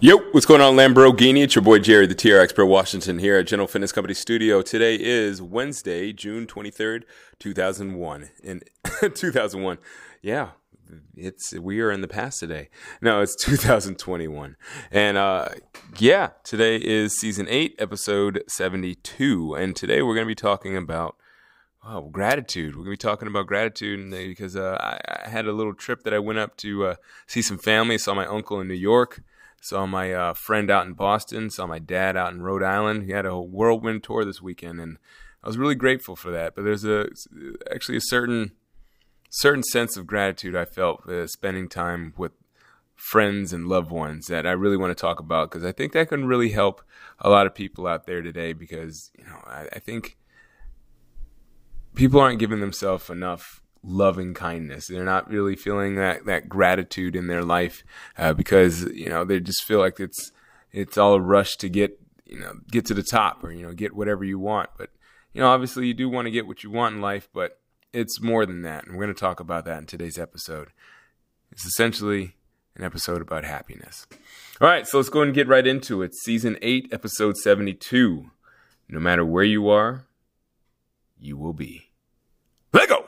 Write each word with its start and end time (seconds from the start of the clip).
Yo, 0.00 0.16
what's 0.30 0.46
going 0.46 0.60
on, 0.60 0.76
Lamborghini? 0.76 1.42
It's 1.42 1.56
your 1.56 1.64
boy 1.64 1.80
Jerry, 1.80 2.06
the 2.06 2.14
TRX 2.14 2.54
Pro 2.54 2.66
Washington 2.66 3.18
here 3.18 3.36
at 3.36 3.48
General 3.48 3.66
Fitness 3.66 3.90
Company 3.90 4.14
Studio. 4.14 4.62
Today 4.62 4.94
is 4.94 5.42
Wednesday, 5.42 6.12
June 6.12 6.46
23rd, 6.46 7.02
2001. 7.40 8.30
In 8.44 8.62
2001. 9.12 9.78
Yeah, 10.22 10.50
it's 11.16 11.52
we 11.52 11.80
are 11.80 11.90
in 11.90 12.00
the 12.00 12.06
past 12.06 12.38
today. 12.38 12.68
No, 13.02 13.22
it's 13.22 13.34
2021. 13.44 14.56
And 14.92 15.16
uh 15.18 15.48
yeah, 15.98 16.28
today 16.44 16.76
is 16.76 17.18
season 17.18 17.48
8, 17.48 17.74
episode 17.80 18.44
72. 18.46 19.56
And 19.56 19.74
today 19.74 20.02
we're 20.02 20.14
going 20.14 20.26
to 20.26 20.30
be 20.30 20.36
talking 20.36 20.76
about 20.76 21.16
Oh, 21.84 22.02
gratitude. 22.02 22.76
We're 22.76 22.82
gonna 22.82 22.92
be 22.92 22.96
talking 22.98 23.28
about 23.28 23.46
gratitude 23.46 24.10
because 24.10 24.56
uh, 24.56 24.76
I, 24.78 25.24
I 25.24 25.28
had 25.28 25.46
a 25.46 25.52
little 25.52 25.72
trip 25.72 26.02
that 26.02 26.12
I 26.12 26.18
went 26.18 26.38
up 26.38 26.56
to 26.58 26.84
uh, 26.84 26.94
see 27.26 27.40
some 27.40 27.56
family. 27.56 27.96
Saw 27.96 28.14
my 28.14 28.26
uncle 28.26 28.60
in 28.60 28.68
New 28.68 28.74
York. 28.74 29.22
Saw 29.60 29.86
my 29.86 30.12
uh, 30.12 30.34
friend 30.34 30.70
out 30.70 30.86
in 30.86 30.92
Boston. 30.92 31.50
Saw 31.50 31.66
my 31.66 31.78
dad 31.78 32.16
out 32.16 32.32
in 32.32 32.42
Rhode 32.42 32.62
Island. 32.62 33.04
He 33.04 33.12
had 33.12 33.26
a 33.26 33.38
whirlwind 33.38 34.02
tour 34.02 34.24
this 34.24 34.40
weekend, 34.40 34.80
and 34.80 34.98
I 35.42 35.48
was 35.48 35.58
really 35.58 35.74
grateful 35.74 36.16
for 36.16 36.30
that. 36.30 36.54
But 36.54 36.64
there's 36.64 36.84
a 36.84 37.08
actually 37.72 37.96
a 37.96 38.02
certain 38.02 38.52
certain 39.30 39.62
sense 39.62 39.96
of 39.96 40.06
gratitude 40.06 40.56
I 40.56 40.64
felt 40.64 41.08
uh, 41.08 41.26
spending 41.26 41.68
time 41.68 42.14
with 42.16 42.32
friends 42.94 43.52
and 43.52 43.68
loved 43.68 43.90
ones 43.90 44.26
that 44.26 44.46
I 44.46 44.52
really 44.52 44.76
want 44.76 44.96
to 44.96 45.00
talk 45.00 45.20
about 45.20 45.50
because 45.50 45.64
I 45.64 45.72
think 45.72 45.92
that 45.92 46.08
can 46.08 46.26
really 46.26 46.50
help 46.50 46.82
a 47.18 47.28
lot 47.28 47.46
of 47.46 47.54
people 47.54 47.86
out 47.86 48.06
there 48.06 48.22
today. 48.22 48.52
Because 48.52 49.10
you 49.18 49.24
know, 49.24 49.40
I, 49.44 49.66
I 49.72 49.78
think 49.80 50.16
people 51.94 52.20
aren't 52.20 52.38
giving 52.38 52.60
themselves 52.60 53.10
enough 53.10 53.62
loving 53.82 54.34
kindness. 54.34 54.86
They're 54.88 55.04
not 55.04 55.30
really 55.30 55.56
feeling 55.56 55.96
that 55.96 56.26
that 56.26 56.48
gratitude 56.48 57.16
in 57.16 57.26
their 57.26 57.42
life 57.42 57.84
uh, 58.16 58.32
because 58.32 58.84
you 58.84 59.08
know 59.08 59.24
they 59.24 59.40
just 59.40 59.64
feel 59.64 59.78
like 59.78 60.00
it's 60.00 60.32
it's 60.72 60.98
all 60.98 61.14
a 61.14 61.20
rush 61.20 61.56
to 61.56 61.68
get 61.68 62.00
you 62.26 62.38
know 62.38 62.54
get 62.70 62.86
to 62.86 62.94
the 62.94 63.02
top 63.02 63.42
or 63.42 63.52
you 63.52 63.62
know 63.62 63.72
get 63.72 63.94
whatever 63.94 64.24
you 64.24 64.38
want. 64.38 64.70
But 64.76 64.90
you 65.32 65.40
know 65.40 65.48
obviously 65.48 65.86
you 65.86 65.94
do 65.94 66.08
want 66.08 66.26
to 66.26 66.30
get 66.30 66.46
what 66.46 66.62
you 66.62 66.70
want 66.70 66.96
in 66.96 67.00
life, 67.00 67.28
but 67.32 67.58
it's 67.92 68.20
more 68.20 68.46
than 68.46 68.62
that. 68.62 68.84
And 68.84 68.94
we're 68.94 69.04
going 69.04 69.14
to 69.14 69.20
talk 69.20 69.40
about 69.40 69.64
that 69.64 69.78
in 69.78 69.86
today's 69.86 70.18
episode. 70.18 70.68
It's 71.50 71.64
essentially 71.64 72.36
an 72.76 72.84
episode 72.84 73.22
about 73.22 73.44
happiness. 73.44 74.06
All 74.60 74.68
right, 74.68 74.86
so 74.86 74.98
let's 74.98 75.08
go 75.08 75.22
and 75.22 75.34
get 75.34 75.48
right 75.48 75.66
into 75.66 76.02
it. 76.02 76.14
Season 76.14 76.56
8, 76.62 76.88
episode 76.92 77.36
72. 77.36 78.30
No 78.88 79.00
matter 79.00 79.24
where 79.24 79.44
you 79.44 79.68
are, 79.68 80.06
you 81.18 81.36
will 81.36 81.52
be. 81.52 81.90
Let 82.72 82.88
go. 82.88 83.06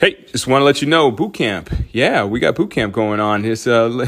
Hey, 0.00 0.24
just 0.38 0.46
want 0.46 0.60
to 0.60 0.64
let 0.64 0.80
you 0.80 0.86
know, 0.86 1.10
boot 1.10 1.34
camp. 1.34 1.68
Yeah, 1.90 2.24
we 2.24 2.38
got 2.38 2.54
boot 2.54 2.70
camp 2.70 2.92
going 2.92 3.18
on. 3.18 3.44
It's 3.44 3.66
uh, 3.66 4.06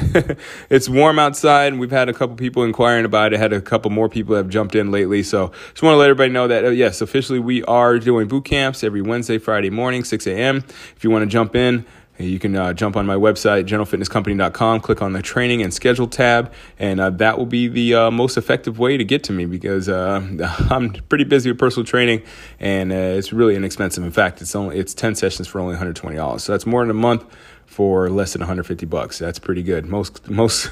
it's 0.71 0.89
warm 0.89 1.19
outside, 1.19 1.73
and 1.73 1.81
we've 1.81 1.91
had 1.91 2.09
a 2.09 2.13
couple 2.13 2.37
people 2.37 2.63
inquiring 2.63 3.05
about 3.05 3.33
it. 3.33 3.41
Had 3.41 3.53
a 3.53 3.61
couple 3.61 3.91
more 3.91 4.09
people 4.09 4.37
have 4.37 4.49
jumped 4.49 4.77
in 4.77 4.93
lately, 4.93 5.25
so 5.25 5.49
just 5.71 5.83
want 5.83 5.95
to 5.95 5.97
let 5.97 6.09
everybody 6.09 6.33
know 6.33 6.47
that 6.47 6.65
uh, 6.65 6.69
yes, 6.69 7.01
officially 7.01 7.41
we 7.41 7.65
are 7.65 7.99
doing 7.99 8.29
boot 8.29 8.45
camps 8.45 8.85
every 8.85 9.03
Wednesday, 9.03 9.39
Friday 9.39 9.71
morning, 9.71 10.05
6 10.05 10.25
a.m. 10.29 10.59
If 10.95 11.03
you 11.03 11.11
want 11.11 11.25
to 11.25 11.27
jump 11.27 11.57
in, 11.57 11.85
you 12.21 12.39
can 12.39 12.55
uh, 12.57 12.73
jump 12.73 12.97
on 12.97 13.07
my 13.07 13.15
website, 13.15 13.65
generalfitnesscompany.com, 13.65 14.81
click 14.81 15.03
on 15.03 15.13
the 15.13 15.23
training 15.23 15.63
and 15.63 15.73
schedule 15.73 16.07
tab, 16.07 16.53
and 16.79 17.01
uh, 17.01 17.11
that 17.11 17.39
will 17.39 17.47
be 17.47 17.69
the 17.69 17.95
uh, 17.95 18.11
most 18.11 18.37
effective 18.37 18.79
way 18.79 18.97
to 18.97 19.05
get 19.05 19.25
to 19.25 19.33
me 19.33 19.47
because 19.47 19.89
uh, 19.89 20.21
I'm 20.71 20.93
pretty 21.09 21.25
busy 21.25 21.51
with 21.51 21.59
personal 21.59 21.87
training 21.87 22.23
and 22.59 22.93
uh, 22.93 22.97
it's 22.97 23.33
really 23.33 23.57
inexpensive. 23.57 24.05
In 24.05 24.11
fact, 24.11 24.43
it's 24.43 24.55
only 24.55 24.79
it's 24.79 24.95
10 24.95 25.15
sessions 25.15 25.49
for 25.49 25.61
only 25.61 25.77
$120. 25.77 26.41
So 26.41 26.53
that's 26.53 26.67
more 26.67 26.83
than 26.83 26.91
a 26.91 26.95
month 26.95 27.25
for 27.67 28.11
less 28.11 28.33
than 28.33 28.41
150 28.41 28.85
bucks. 28.87 29.19
That's 29.19 29.39
pretty 29.39 29.63
good. 29.63 29.87
Most 29.87 30.29
most 30.31 30.71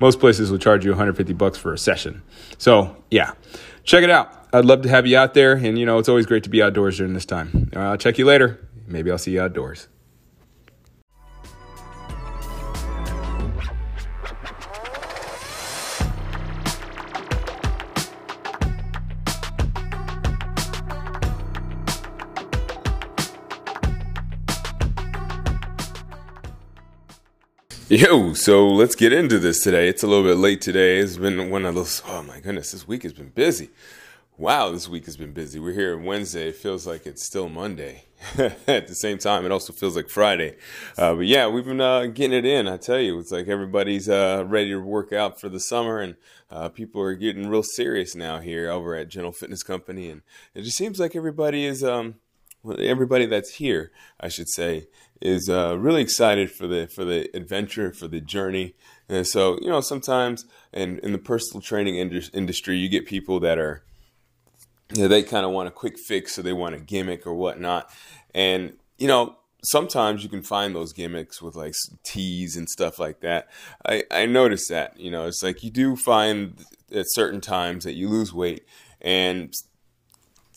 most 0.00 0.20
places 0.20 0.50
will 0.50 0.58
charge 0.58 0.84
you 0.84 0.92
150 0.92 1.32
bucks 1.34 1.58
for 1.58 1.72
a 1.72 1.78
session. 1.78 2.22
So, 2.56 2.96
yeah. 3.10 3.32
Check 3.84 4.04
it 4.04 4.10
out. 4.10 4.48
I'd 4.52 4.64
love 4.64 4.82
to 4.82 4.88
have 4.88 5.06
you 5.06 5.16
out 5.16 5.34
there 5.34 5.54
and 5.54 5.78
you 5.78 5.86
know, 5.86 5.98
it's 5.98 6.08
always 6.08 6.26
great 6.26 6.44
to 6.44 6.50
be 6.50 6.62
outdoors 6.62 6.98
during 6.98 7.14
this 7.14 7.24
time. 7.24 7.70
I'll 7.74 7.96
check 7.96 8.18
you 8.18 8.24
later. 8.24 8.60
Maybe 8.86 9.10
I'll 9.10 9.18
see 9.18 9.32
you 9.32 9.42
outdoors. 9.42 9.88
Yo, 27.90 28.34
so 28.34 28.68
let's 28.68 28.94
get 28.94 29.14
into 29.14 29.38
this 29.38 29.62
today. 29.62 29.88
It's 29.88 30.02
a 30.02 30.06
little 30.06 30.22
bit 30.22 30.36
late 30.36 30.60
today. 30.60 30.98
It's 30.98 31.16
been 31.16 31.48
one 31.48 31.64
of 31.64 31.74
those, 31.74 32.02
oh 32.06 32.22
my 32.22 32.38
goodness, 32.38 32.72
this 32.72 32.86
week 32.86 33.02
has 33.02 33.14
been 33.14 33.30
busy. 33.30 33.70
Wow, 34.36 34.70
this 34.72 34.90
week 34.90 35.06
has 35.06 35.16
been 35.16 35.32
busy. 35.32 35.58
We're 35.58 35.72
here 35.72 35.96
Wednesday. 35.96 36.48
It 36.50 36.56
feels 36.56 36.86
like 36.86 37.06
it's 37.06 37.24
still 37.24 37.48
Monday. 37.48 38.04
At 38.38 38.88
the 38.88 38.94
same 38.94 39.16
time, 39.16 39.46
it 39.46 39.52
also 39.52 39.72
feels 39.72 39.96
like 39.96 40.10
Friday. 40.10 40.56
Uh, 40.98 41.14
but 41.14 41.26
yeah, 41.26 41.48
we've 41.48 41.64
been 41.64 41.80
uh, 41.80 42.08
getting 42.08 42.36
it 42.36 42.44
in. 42.44 42.68
I 42.68 42.76
tell 42.76 42.98
you, 42.98 43.18
it's 43.18 43.32
like 43.32 43.48
everybody's 43.48 44.06
uh, 44.06 44.44
ready 44.46 44.68
to 44.68 44.80
work 44.80 45.14
out 45.14 45.40
for 45.40 45.48
the 45.48 45.58
summer, 45.58 45.98
and 45.98 46.16
uh, 46.50 46.68
people 46.68 47.00
are 47.00 47.14
getting 47.14 47.48
real 47.48 47.62
serious 47.62 48.14
now 48.14 48.38
here 48.38 48.70
over 48.70 48.96
at 48.96 49.08
General 49.08 49.32
Fitness 49.32 49.62
Company. 49.62 50.10
And 50.10 50.20
it 50.54 50.60
just 50.60 50.76
seems 50.76 51.00
like 51.00 51.16
everybody 51.16 51.64
is, 51.64 51.82
um, 51.82 52.16
everybody 52.78 53.24
that's 53.24 53.54
here, 53.54 53.92
I 54.20 54.28
should 54.28 54.50
say, 54.50 54.88
is 55.20 55.48
uh, 55.48 55.76
really 55.78 56.02
excited 56.02 56.50
for 56.50 56.66
the 56.66 56.86
for 56.86 57.04
the 57.04 57.28
adventure, 57.34 57.92
for 57.92 58.08
the 58.08 58.20
journey. 58.20 58.74
And 59.08 59.26
so, 59.26 59.58
you 59.60 59.68
know, 59.68 59.80
sometimes 59.80 60.44
in 60.72 60.98
in 61.00 61.12
the 61.12 61.18
personal 61.18 61.60
training 61.60 61.96
indus- 61.96 62.30
industry, 62.32 62.76
you 62.76 62.88
get 62.88 63.06
people 63.06 63.40
that 63.40 63.58
are 63.58 63.82
you 64.94 65.02
know, 65.02 65.08
they 65.08 65.22
kind 65.22 65.44
of 65.44 65.52
want 65.52 65.68
a 65.68 65.72
quick 65.72 65.98
fix, 65.98 66.34
so 66.34 66.42
they 66.42 66.52
want 66.52 66.74
a 66.74 66.78
gimmick 66.78 67.26
or 67.26 67.34
whatnot. 67.34 67.90
And 68.34 68.74
you 68.96 69.08
know, 69.08 69.36
sometimes 69.62 70.22
you 70.22 70.28
can 70.28 70.42
find 70.42 70.74
those 70.74 70.92
gimmicks 70.92 71.42
with 71.42 71.56
like 71.56 71.74
teas 72.04 72.56
and 72.56 72.68
stuff 72.68 72.98
like 72.98 73.20
that. 73.20 73.48
I 73.86 74.04
I 74.10 74.26
noticed 74.26 74.68
that. 74.70 74.98
You 74.98 75.10
know, 75.10 75.26
it's 75.26 75.42
like 75.42 75.62
you 75.62 75.70
do 75.70 75.96
find 75.96 76.58
at 76.92 77.06
certain 77.08 77.40
times 77.40 77.84
that 77.84 77.94
you 77.94 78.08
lose 78.08 78.32
weight 78.32 78.66
and 79.00 79.52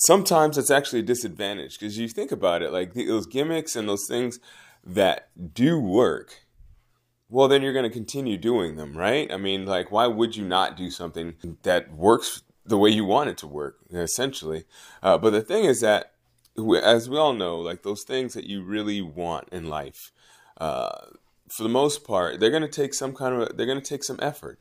sometimes 0.01 0.57
it's 0.57 0.71
actually 0.71 0.99
a 0.99 1.03
disadvantage 1.03 1.77
because 1.77 1.97
you 1.97 2.07
think 2.07 2.31
about 2.31 2.63
it 2.63 2.71
like 2.71 2.93
those 2.93 3.27
gimmicks 3.27 3.75
and 3.75 3.87
those 3.87 4.07
things 4.07 4.39
that 4.83 5.29
do 5.53 5.79
work 5.79 6.41
well 7.29 7.47
then 7.47 7.61
you're 7.61 7.73
going 7.73 7.89
to 7.89 7.89
continue 7.89 8.37
doing 8.37 8.75
them 8.77 8.97
right? 8.97 9.31
I 9.31 9.37
mean 9.37 9.65
like 9.65 9.91
why 9.91 10.07
would 10.07 10.35
you 10.35 10.43
not 10.43 10.75
do 10.75 10.89
something 10.89 11.35
that 11.63 11.93
works 11.93 12.41
the 12.65 12.79
way 12.79 12.89
you 12.89 13.05
want 13.05 13.29
it 13.29 13.37
to 13.39 13.47
work 13.47 13.77
essentially? 13.91 14.65
Uh, 15.03 15.17
but 15.17 15.31
the 15.31 15.41
thing 15.41 15.65
is 15.65 15.81
that 15.81 16.13
as 16.83 17.07
we 17.07 17.17
all 17.17 17.33
know 17.33 17.59
like 17.59 17.83
those 17.83 18.03
things 18.03 18.33
that 18.33 18.45
you 18.45 18.63
really 18.63 19.01
want 19.01 19.49
in 19.51 19.69
life 19.69 20.11
uh, 20.57 21.05
for 21.47 21.61
the 21.61 21.69
most 21.69 22.03
part 22.03 22.39
they're 22.39 22.49
going 22.49 22.61
to 22.63 22.67
take 22.67 22.95
some 22.95 23.13
kind 23.13 23.39
of 23.39 23.55
they're 23.55 23.67
going 23.67 23.81
to 23.81 23.87
take 23.87 24.03
some 24.03 24.19
effort. 24.19 24.59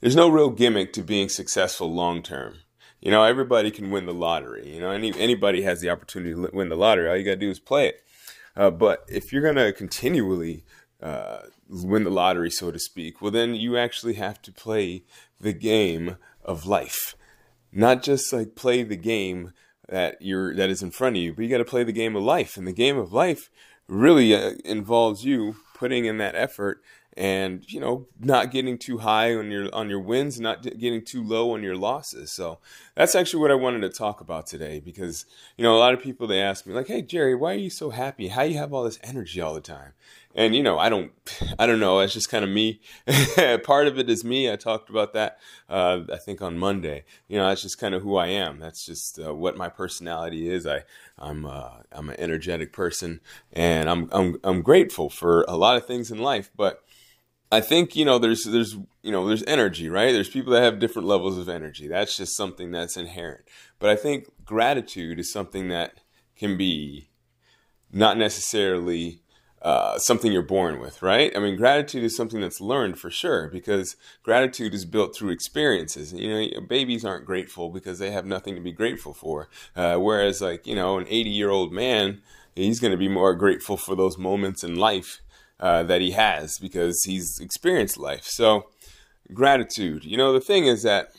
There's 0.00 0.16
no 0.16 0.30
real 0.30 0.50
gimmick 0.50 0.94
to 0.94 1.02
being 1.02 1.28
successful 1.28 1.92
long 1.92 2.22
term 2.22 2.60
you 3.00 3.10
know, 3.10 3.24
everybody 3.24 3.70
can 3.70 3.90
win 3.90 4.06
the 4.06 4.14
lottery. 4.14 4.74
You 4.74 4.80
know, 4.80 4.90
any 4.90 5.12
anybody 5.18 5.62
has 5.62 5.80
the 5.80 5.90
opportunity 5.90 6.34
to 6.34 6.50
win 6.52 6.68
the 6.68 6.76
lottery. 6.76 7.08
All 7.08 7.16
you 7.16 7.24
got 7.24 7.32
to 7.32 7.36
do 7.36 7.50
is 7.50 7.60
play 7.60 7.88
it. 7.88 8.04
Uh, 8.56 8.70
but 8.70 9.04
if 9.08 9.32
you're 9.32 9.52
to 9.52 9.72
continually 9.72 10.64
uh, 11.00 11.42
win 11.68 12.04
the 12.04 12.10
lottery, 12.10 12.50
so 12.50 12.70
to 12.70 12.78
speak, 12.78 13.22
well, 13.22 13.30
then 13.30 13.54
you 13.54 13.76
actually 13.76 14.14
have 14.14 14.42
to 14.42 14.52
play 14.52 15.04
the 15.40 15.52
game 15.52 16.16
of 16.44 16.66
life, 16.66 17.14
not 17.70 18.02
just 18.02 18.32
like 18.32 18.56
play 18.56 18.82
the 18.82 18.96
game 18.96 19.52
that 19.88 20.20
you're 20.20 20.54
that 20.56 20.70
is 20.70 20.82
in 20.82 20.90
front 20.90 21.16
of 21.16 21.22
you, 21.22 21.32
but 21.32 21.42
you 21.42 21.48
got 21.48 21.58
to 21.58 21.64
play 21.64 21.84
the 21.84 21.92
game 21.92 22.16
of 22.16 22.22
life. 22.22 22.56
And 22.56 22.66
the 22.66 22.72
game 22.72 22.98
of 22.98 23.12
life 23.12 23.48
really 23.86 24.34
uh, 24.34 24.52
involves 24.64 25.24
you 25.24 25.56
putting 25.74 26.04
in 26.04 26.18
that 26.18 26.34
effort 26.34 26.82
and 27.18 27.70
you 27.70 27.80
know 27.80 28.06
not 28.20 28.52
getting 28.52 28.78
too 28.78 28.98
high 28.98 29.34
on 29.34 29.50
your 29.50 29.74
on 29.74 29.90
your 29.90 29.98
wins 29.98 30.38
not 30.38 30.62
getting 30.62 31.04
too 31.04 31.22
low 31.22 31.52
on 31.52 31.64
your 31.64 31.76
losses. 31.76 32.30
So 32.30 32.60
that's 32.94 33.16
actually 33.16 33.40
what 33.40 33.50
i 33.50 33.54
wanted 33.54 33.80
to 33.80 33.90
talk 33.90 34.20
about 34.20 34.46
today 34.46 34.78
because 34.78 35.26
you 35.56 35.64
know 35.64 35.76
a 35.76 35.80
lot 35.80 35.92
of 35.92 36.00
people 36.00 36.28
they 36.28 36.40
ask 36.40 36.64
me 36.64 36.72
like 36.72 36.86
hey 36.86 37.02
jerry 37.02 37.34
why 37.34 37.52
are 37.52 37.58
you 37.58 37.70
so 37.70 37.90
happy? 37.90 38.28
How 38.28 38.42
you 38.42 38.56
have 38.56 38.72
all 38.72 38.84
this 38.84 39.00
energy 39.02 39.40
all 39.40 39.52
the 39.52 39.60
time? 39.60 39.94
And 40.36 40.54
you 40.54 40.62
know 40.62 40.78
i 40.78 40.88
don't 40.88 41.10
i 41.58 41.66
don't 41.66 41.80
know. 41.80 41.98
It's 41.98 42.14
just 42.14 42.30
kind 42.30 42.44
of 42.44 42.50
me. 42.50 42.80
Part 43.64 43.88
of 43.88 43.98
it 43.98 44.08
is 44.08 44.24
me. 44.24 44.50
I 44.50 44.54
talked 44.54 44.88
about 44.88 45.12
that 45.14 45.38
uh, 45.68 46.02
i 46.12 46.18
think 46.18 46.40
on 46.40 46.56
monday. 46.56 47.04
You 47.26 47.38
know 47.38 47.48
that's 47.48 47.62
just 47.62 47.80
kind 47.80 47.96
of 47.96 48.02
who 48.02 48.16
i 48.16 48.28
am. 48.28 48.60
That's 48.60 48.86
just 48.86 49.18
uh, 49.18 49.34
what 49.34 49.56
my 49.56 49.68
personality 49.68 50.48
is. 50.48 50.68
I 50.68 50.84
i'm 51.18 51.44
uh, 51.44 51.70
i'm 51.90 52.10
an 52.10 52.16
energetic 52.20 52.72
person 52.72 53.20
and 53.52 53.90
i'm 53.90 54.08
i'm 54.12 54.36
i'm 54.44 54.62
grateful 54.62 55.10
for 55.10 55.44
a 55.48 55.56
lot 55.56 55.76
of 55.76 55.84
things 55.84 56.12
in 56.12 56.18
life 56.18 56.50
but 56.56 56.84
I 57.50 57.60
think 57.60 57.96
you 57.96 58.04
know 58.04 58.18
there's 58.18 58.44
there's 58.44 58.76
you 59.02 59.10
know 59.10 59.26
there's 59.26 59.44
energy, 59.44 59.88
right? 59.88 60.12
There's 60.12 60.28
people 60.28 60.52
that 60.52 60.62
have 60.62 60.78
different 60.78 61.08
levels 61.08 61.38
of 61.38 61.48
energy. 61.48 61.88
That's 61.88 62.16
just 62.16 62.36
something 62.36 62.70
that's 62.70 62.96
inherent. 62.96 63.44
But 63.78 63.90
I 63.90 63.96
think 63.96 64.26
gratitude 64.44 65.18
is 65.18 65.32
something 65.32 65.68
that 65.68 66.00
can 66.36 66.56
be 66.56 67.08
not 67.90 68.18
necessarily 68.18 69.22
uh, 69.62 69.98
something 69.98 70.30
you're 70.30 70.42
born 70.42 70.78
with, 70.78 71.02
right? 71.02 71.34
I 71.36 71.40
mean, 71.40 71.56
gratitude 71.56 72.04
is 72.04 72.16
something 72.16 72.40
that's 72.40 72.60
learned 72.60 72.98
for 72.98 73.10
sure 73.10 73.48
because 73.48 73.96
gratitude 74.22 74.74
is 74.74 74.84
built 74.84 75.16
through 75.16 75.30
experiences. 75.30 76.12
You 76.12 76.28
know, 76.28 76.60
babies 76.60 77.04
aren't 77.04 77.24
grateful 77.24 77.70
because 77.70 77.98
they 77.98 78.10
have 78.10 78.26
nothing 78.26 78.54
to 78.54 78.60
be 78.60 78.72
grateful 78.72 79.14
for. 79.14 79.48
Uh, 79.74 79.96
whereas, 79.96 80.40
like, 80.40 80.66
you 80.66 80.74
know, 80.76 80.98
an 80.98 81.06
80 81.08 81.30
year 81.30 81.50
old 81.50 81.72
man, 81.72 82.22
he's 82.54 82.78
going 82.78 82.92
to 82.92 82.98
be 82.98 83.08
more 83.08 83.34
grateful 83.34 83.76
for 83.76 83.96
those 83.96 84.18
moments 84.18 84.62
in 84.62 84.76
life 84.76 85.22
uh, 85.60 85.82
that 85.84 86.00
he 86.00 86.12
has 86.12 86.58
because 86.58 87.04
he's 87.04 87.40
experienced 87.40 87.98
life. 87.98 88.24
So, 88.24 88.68
gratitude. 89.32 90.04
You 90.04 90.16
know, 90.16 90.32
the 90.32 90.40
thing 90.40 90.66
is 90.66 90.82
that 90.82 91.10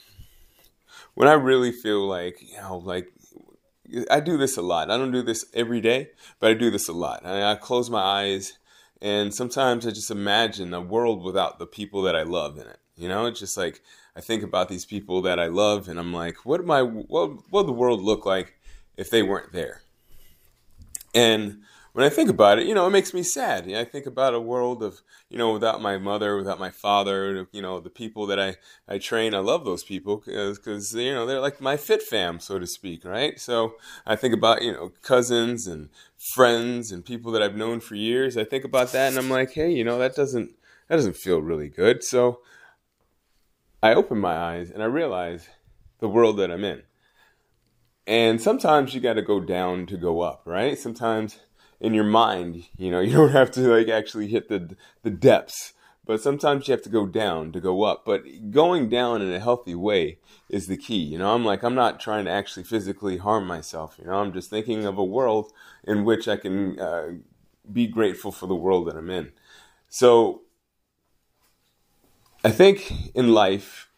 when 1.14 1.28
I 1.28 1.34
really 1.34 1.72
feel 1.72 2.08
like, 2.08 2.42
you 2.42 2.58
know, 2.58 2.78
like 2.78 3.08
I 4.10 4.20
do 4.20 4.38
this 4.38 4.58
a 4.58 4.62
lot. 4.62 4.92
I 4.92 4.98
don't 4.98 5.12
do 5.12 5.22
this 5.22 5.46
every 5.54 5.82
day, 5.82 6.10
but 6.40 6.52
I 6.52 6.54
do 6.54 6.70
this 6.70 6.88
a 6.88 6.94
lot. 6.94 7.26
I, 7.26 7.52
I 7.52 7.56
close 7.56 7.90
my 7.90 8.02
eyes 8.02 8.58
and 9.02 9.34
sometimes 9.34 9.88
I 9.88 9.92
just 9.92 10.12
imagine 10.12 10.74
a 10.74 10.82
world 10.82 11.24
without 11.24 11.60
the 11.60 11.66
people 11.66 12.02
that 12.04 12.16
I 12.16 12.24
love 12.24 12.58
in 12.58 12.68
it. 12.68 12.80
You 12.98 13.08
know, 13.08 13.26
it's 13.26 13.40
just 13.40 13.58
like 13.58 13.82
I 14.16 14.22
think 14.22 14.44
about 14.44 14.70
these 14.70 14.86
people 14.86 15.22
that 15.22 15.40
I 15.40 15.48
love 15.48 15.88
and 15.88 16.00
I'm 16.00 16.14
like, 16.14 16.46
what 16.46 16.66
my 16.66 16.82
what 16.82 17.32
what 17.50 17.52
would 17.52 17.68
the 17.68 17.74
world 17.74 18.02
look 18.02 18.26
like 18.26 18.60
if 18.98 19.10
they 19.10 19.24
weren't 19.24 19.54
there? 19.54 19.82
And 21.16 21.62
when 21.94 22.06
I 22.06 22.10
think 22.10 22.30
about 22.30 22.60
it, 22.60 22.68
you 22.68 22.76
know, 22.76 22.88
it 22.88 22.92
makes 22.92 23.14
me 23.14 23.24
sad. 23.24 23.72
I 23.72 23.84
think 23.84 24.06
about 24.06 24.34
a 24.34 24.40
world 24.40 24.84
of, 24.84 25.02
you 25.30 25.38
know, 25.38 25.52
without 25.52 25.82
my 25.82 25.98
mother, 25.98 26.38
without 26.38 26.60
my 26.60 26.70
father, 26.70 27.48
you 27.52 27.62
know, 27.62 27.80
the 27.80 27.90
people 27.90 28.28
that 28.28 28.40
I, 28.40 28.56
I 28.88 29.00
train. 29.00 29.34
I 29.34 29.40
love 29.40 29.66
those 29.66 29.84
people 29.84 30.18
because, 30.26 30.94
you 30.94 31.14
know, 31.14 31.26
they're 31.26 31.40
like 31.40 31.60
my 31.60 31.78
fit 31.78 32.04
fam, 32.04 32.40
so 32.40 32.60
to 32.60 32.68
speak, 32.68 33.06
right? 33.06 33.40
So 33.40 33.76
I 34.06 34.16
think 34.16 34.34
about, 34.34 34.62
you 34.62 34.72
know, 34.72 34.92
cousins 35.02 35.66
and 35.66 35.90
friends 36.34 36.92
and 36.92 37.04
people 37.04 37.32
that 37.32 37.42
I've 37.42 37.56
known 37.56 37.80
for 37.80 37.96
years. 37.96 38.38
I 38.38 38.44
think 38.44 38.64
about 38.64 38.92
that 38.92 39.10
and 39.10 39.18
I'm 39.18 39.30
like, 39.30 39.54
hey, 39.54 39.72
you 39.72 39.84
know, 39.84 39.98
that 39.98 40.16
doesn't, 40.16 40.52
that 40.88 40.96
doesn't 40.96 41.18
feel 41.18 41.42
really 41.42 41.70
good. 41.70 42.04
So 42.04 42.42
I 43.82 43.94
open 43.94 44.20
my 44.20 44.36
eyes 44.36 44.70
and 44.70 44.84
I 44.84 44.88
realize 44.88 45.50
the 46.00 46.10
world 46.10 46.38
that 46.38 46.52
I'm 46.52 46.64
in. 46.64 46.84
And 48.06 48.42
sometimes 48.42 48.96
you 48.96 49.02
got 49.02 49.14
to 49.14 49.22
go 49.22 49.40
down 49.40 49.86
to 49.86 49.98
go 49.98 50.22
up, 50.22 50.42
right? 50.46 50.78
Sometimes 50.78 51.40
in 51.80 51.94
your 51.94 52.04
mind. 52.04 52.66
You 52.78 52.92
know, 52.92 53.00
you 53.02 53.14
don't 53.14 53.32
have 53.32 53.52
to 53.52 53.62
like 53.62 53.90
actually 53.90 54.28
hit 54.28 54.50
the 54.50 54.76
the 55.04 55.10
depths, 55.10 55.74
but 56.06 56.22
sometimes 56.22 56.68
you 56.68 56.72
have 56.72 56.82
to 56.84 56.90
go 56.90 57.06
down 57.06 57.52
to 57.52 57.60
go 57.60 57.84
up. 57.84 58.06
But 58.06 58.52
going 58.52 58.90
down 58.90 59.22
in 59.22 59.32
a 59.34 59.40
healthy 59.40 59.76
way 59.76 60.20
is 60.50 60.68
the 60.68 60.78
key. 60.78 60.98
You 60.98 61.18
know, 61.18 61.34
I'm 61.34 61.46
like 61.46 61.64
I'm 61.64 61.76
not 61.76 62.00
trying 62.00 62.26
to 62.26 62.32
actually 62.32 62.64
physically 62.64 63.18
harm 63.18 63.46
myself. 63.46 63.98
You 64.00 64.06
know, 64.06 64.16
I'm 64.16 64.34
just 64.34 64.50
thinking 64.50 64.86
of 64.86 64.98
a 64.98 65.04
world 65.04 65.52
in 65.84 66.06
which 66.06 66.28
I 66.28 66.38
can 66.38 66.80
uh, 66.80 67.12
be 67.72 67.88
grateful 67.88 68.32
for 68.32 68.48
the 68.48 68.56
world 68.56 68.88
that 68.88 68.96
I'm 68.96 69.10
in. 69.10 69.32
So 69.90 70.42
I 72.44 72.52
think 72.52 73.16
in 73.16 73.34
life, 73.34 73.90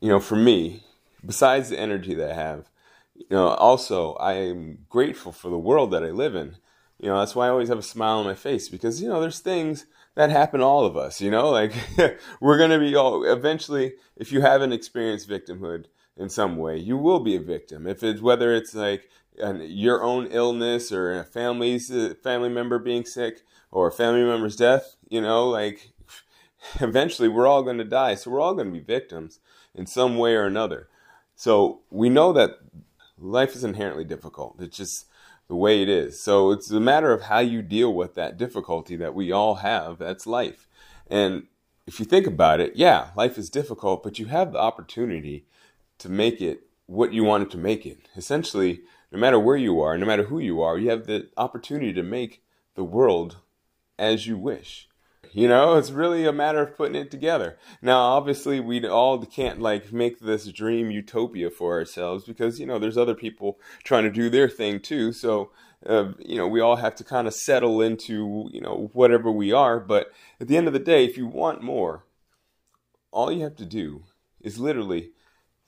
you 0.00 0.08
know, 0.08 0.20
for 0.20 0.36
me, 0.36 0.84
besides 1.24 1.68
the 1.68 1.78
energy 1.78 2.14
that 2.14 2.30
I 2.30 2.34
have, 2.34 2.70
you 3.14 3.26
know, 3.30 3.48
also 3.48 4.14
I 4.14 4.34
am 4.34 4.86
grateful 4.88 5.32
for 5.32 5.50
the 5.50 5.58
world 5.58 5.90
that 5.90 6.02
I 6.02 6.10
live 6.10 6.34
in 6.34 6.56
you 6.98 7.08
know, 7.08 7.18
that's 7.18 7.34
why 7.34 7.46
I 7.46 7.50
always 7.50 7.68
have 7.68 7.78
a 7.78 7.82
smile 7.82 8.18
on 8.18 8.24
my 8.24 8.34
face 8.34 8.68
because, 8.68 9.02
you 9.02 9.08
know, 9.08 9.20
there's 9.20 9.40
things 9.40 9.86
that 10.14 10.30
happen 10.30 10.60
to 10.60 10.66
all 10.66 10.86
of 10.86 10.96
us, 10.96 11.20
you 11.20 11.30
know, 11.30 11.50
like 11.50 11.72
we're 12.40 12.56
going 12.58 12.70
to 12.70 12.78
be 12.78 12.94
all 12.94 13.24
eventually, 13.24 13.94
if 14.16 14.32
you 14.32 14.40
haven't 14.40 14.72
experienced 14.72 15.28
victimhood 15.28 15.86
in 16.16 16.30
some 16.30 16.56
way, 16.56 16.78
you 16.78 16.96
will 16.96 17.20
be 17.20 17.36
a 17.36 17.40
victim. 17.40 17.86
If 17.86 18.02
it's 18.02 18.22
whether 18.22 18.54
it's 18.54 18.74
like 18.74 19.10
an, 19.38 19.60
your 19.68 20.02
own 20.02 20.26
illness 20.28 20.90
or 20.90 21.12
a 21.12 21.24
family's 21.24 21.90
uh, 21.90 22.14
family 22.22 22.48
member 22.48 22.78
being 22.78 23.04
sick 23.04 23.42
or 23.70 23.88
a 23.88 23.92
family 23.92 24.24
member's 24.24 24.56
death, 24.56 24.96
you 25.10 25.20
know, 25.20 25.48
like 25.50 25.92
eventually 26.80 27.28
we're 27.28 27.46
all 27.46 27.62
going 27.62 27.78
to 27.78 27.84
die. 27.84 28.14
So 28.14 28.30
we're 28.30 28.40
all 28.40 28.54
going 28.54 28.68
to 28.68 28.72
be 28.72 28.84
victims 28.84 29.38
in 29.74 29.86
some 29.86 30.16
way 30.16 30.34
or 30.34 30.46
another. 30.46 30.88
So 31.34 31.82
we 31.90 32.08
know 32.08 32.32
that 32.32 32.52
life 33.18 33.54
is 33.54 33.64
inherently 33.64 34.04
difficult. 34.04 34.56
It's 34.58 34.78
just, 34.78 35.06
the 35.48 35.56
way 35.56 35.82
it 35.82 35.88
is. 35.88 36.20
So 36.20 36.50
it's 36.50 36.70
a 36.70 36.80
matter 36.80 37.12
of 37.12 37.22
how 37.22 37.38
you 37.38 37.62
deal 37.62 37.94
with 37.94 38.14
that 38.14 38.36
difficulty 38.36 38.96
that 38.96 39.14
we 39.14 39.30
all 39.30 39.56
have. 39.56 39.98
That's 39.98 40.26
life. 40.26 40.68
And 41.08 41.46
if 41.86 42.00
you 42.00 42.04
think 42.04 42.26
about 42.26 42.60
it, 42.60 42.74
yeah, 42.74 43.10
life 43.16 43.38
is 43.38 43.48
difficult, 43.48 44.02
but 44.02 44.18
you 44.18 44.26
have 44.26 44.52
the 44.52 44.58
opportunity 44.58 45.46
to 45.98 46.08
make 46.08 46.40
it 46.40 46.62
what 46.86 47.12
you 47.12 47.24
wanted 47.24 47.50
to 47.52 47.58
make 47.58 47.86
it. 47.86 48.08
Essentially, 48.16 48.80
no 49.12 49.18
matter 49.18 49.38
where 49.38 49.56
you 49.56 49.80
are, 49.80 49.96
no 49.96 50.06
matter 50.06 50.24
who 50.24 50.38
you 50.38 50.60
are, 50.60 50.78
you 50.78 50.90
have 50.90 51.06
the 51.06 51.28
opportunity 51.36 51.92
to 51.92 52.02
make 52.02 52.42
the 52.74 52.84
world 52.84 53.36
as 53.98 54.26
you 54.26 54.36
wish. 54.36 54.88
You 55.32 55.48
know, 55.48 55.76
it's 55.76 55.90
really 55.90 56.26
a 56.26 56.32
matter 56.32 56.62
of 56.62 56.76
putting 56.76 56.94
it 56.94 57.10
together. 57.10 57.58
Now, 57.82 57.98
obviously, 57.98 58.60
we 58.60 58.86
all 58.86 59.24
can't 59.24 59.60
like 59.60 59.92
make 59.92 60.20
this 60.20 60.46
dream 60.50 60.90
utopia 60.90 61.50
for 61.50 61.72
ourselves 61.74 62.24
because, 62.24 62.58
you 62.58 62.66
know, 62.66 62.78
there's 62.78 62.98
other 62.98 63.14
people 63.14 63.58
trying 63.84 64.04
to 64.04 64.10
do 64.10 64.30
their 64.30 64.48
thing 64.48 64.80
too. 64.80 65.12
So, 65.12 65.50
uh, 65.84 66.12
you 66.18 66.36
know, 66.36 66.48
we 66.48 66.60
all 66.60 66.76
have 66.76 66.94
to 66.96 67.04
kind 67.04 67.26
of 67.26 67.34
settle 67.34 67.80
into, 67.80 68.48
you 68.52 68.60
know, 68.60 68.90
whatever 68.92 69.30
we 69.30 69.52
are. 69.52 69.78
But 69.78 70.12
at 70.40 70.48
the 70.48 70.56
end 70.56 70.66
of 70.66 70.72
the 70.72 70.78
day, 70.78 71.04
if 71.04 71.16
you 71.16 71.26
want 71.26 71.62
more, 71.62 72.04
all 73.10 73.30
you 73.30 73.42
have 73.42 73.56
to 73.56 73.66
do 73.66 74.04
is 74.40 74.58
literally 74.58 75.10